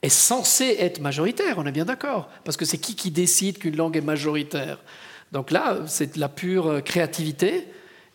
[0.00, 2.28] est censée être majoritaire, on est bien d'accord.
[2.44, 4.78] Parce que c'est qui qui décide qu'une langue est majoritaire
[5.32, 7.66] Donc là, c'est de la pure euh, créativité.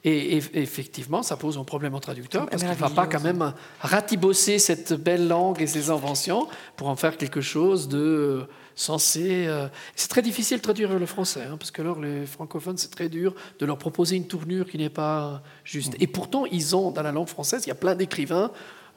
[0.08, 3.24] Et, et- effectivement, ça pose un problème au traducteur parce qu'il ne va pas quand
[3.24, 6.48] même ratibosser cette belle langue et ses inventions
[6.78, 8.44] pour en faire quelque chose de euh,
[8.76, 9.46] censé.
[9.48, 12.92] euh, C'est très difficile de traduire le français, hein, parce que alors les francophones, c'est
[12.92, 15.94] très dur de leur proposer une tournure qui n'est pas juste.
[16.00, 18.52] Et pourtant, ils ont, dans la langue française, il y a plein d'écrivains.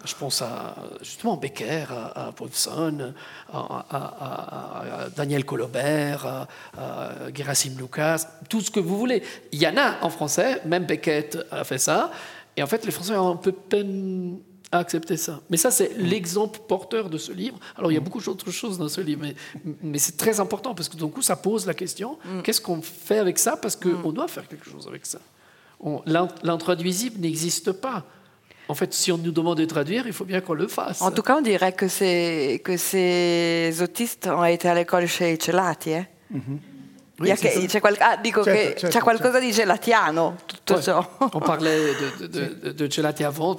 [0.05, 3.13] Je pense à justement Becker, à, à Paulson,
[3.53, 6.47] à, à- à- à Daniel Colobert,
[6.77, 9.23] à, Gerasim Lucas, tout ce que vous voulez.
[9.53, 12.13] Il y en a en français, même Beckett a fait ça.
[12.57, 14.39] Et en fait, les Français ont un peu peine
[14.71, 15.41] à accepter ça.
[15.51, 17.59] Mais ça, c'est l'exemple porteur de ce livre.
[17.77, 19.35] Alors, il y a beaucoup d'autres choses dans ce livre, mais,
[19.83, 23.19] mais c'est très important parce que d'un coup, ça pose la question qu'est-ce qu'on fait
[23.19, 25.19] avec ça Parce qu'on doit faire quelque chose avec ça.
[25.81, 28.05] On- l'in- L'intraduisible n'existe pas.
[28.69, 31.01] En fait, si on nous demande de traduire, il faut bien qu'on le fasse.
[31.01, 35.39] En tout cas, on dirait que, ces- que ces autistes ont été à l'école chez
[35.41, 35.91] Celati.
[35.91, 36.07] Eh?
[37.21, 37.67] Il y a sì, che- sì.
[37.67, 40.83] c'è, qual- ah, dico Certo, che certo, c'è qualcosa di gelatiano, tutto Ouais.
[40.83, 41.05] ciò.
[41.33, 43.57] On parlait de, de, de, de Gelati avant.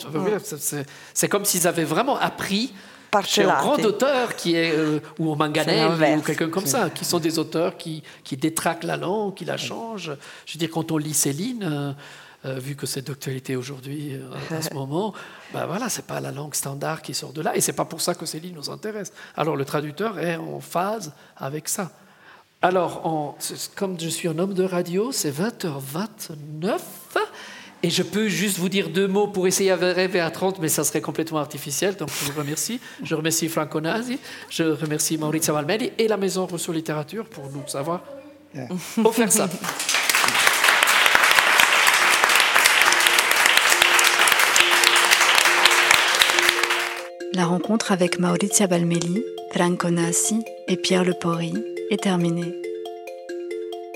[1.14, 2.72] C'est- comme s'ils avaient vraiment appris
[3.12, 7.04] Par chez un grand auteur qui est, euh, ou au ou quelqu'un comme ça, qui
[7.04, 10.14] sont des auteurs qui, qui détraquent la langue, qui la changent.
[10.46, 11.92] Je veux dire, quand on lit Céline, euh,
[12.46, 15.14] euh, vu que c'est d'actualité aujourd'hui, euh, à ce moment,
[15.54, 18.02] ben voilà, c'est pas la langue standard qui sort de là, et c'est pas pour
[18.02, 19.12] ça que Céline nous intéresse.
[19.36, 21.92] Alors le traducteur est en phase avec ça.
[22.62, 23.38] Alors, en-
[23.76, 26.80] comme je suis un homme de radio, c'est 20h29.
[27.82, 30.84] Et je peux juste vous dire deux mots pour essayer d'arriver à 30, mais ça
[30.84, 31.96] serait complètement artificiel.
[31.96, 32.82] Donc, je vous remercie.
[33.04, 34.20] Je remercie Franco Nasi,
[34.50, 38.02] je remercie Maurizio Valmelli et la Maison Rousseau Littérature pour nous savoir
[38.56, 38.68] Yeah.
[39.06, 39.48] offert ça.
[47.40, 49.24] La rencontre avec Maurizia Balmelli,
[49.54, 51.54] Franco Nassi et Pierre Lepori
[51.90, 52.54] est terminée.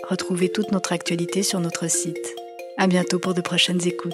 [0.08, 2.36] Retrouvez toute notre actualité sur notre site.
[2.78, 4.14] À bientôt pour de prochaines écoutes.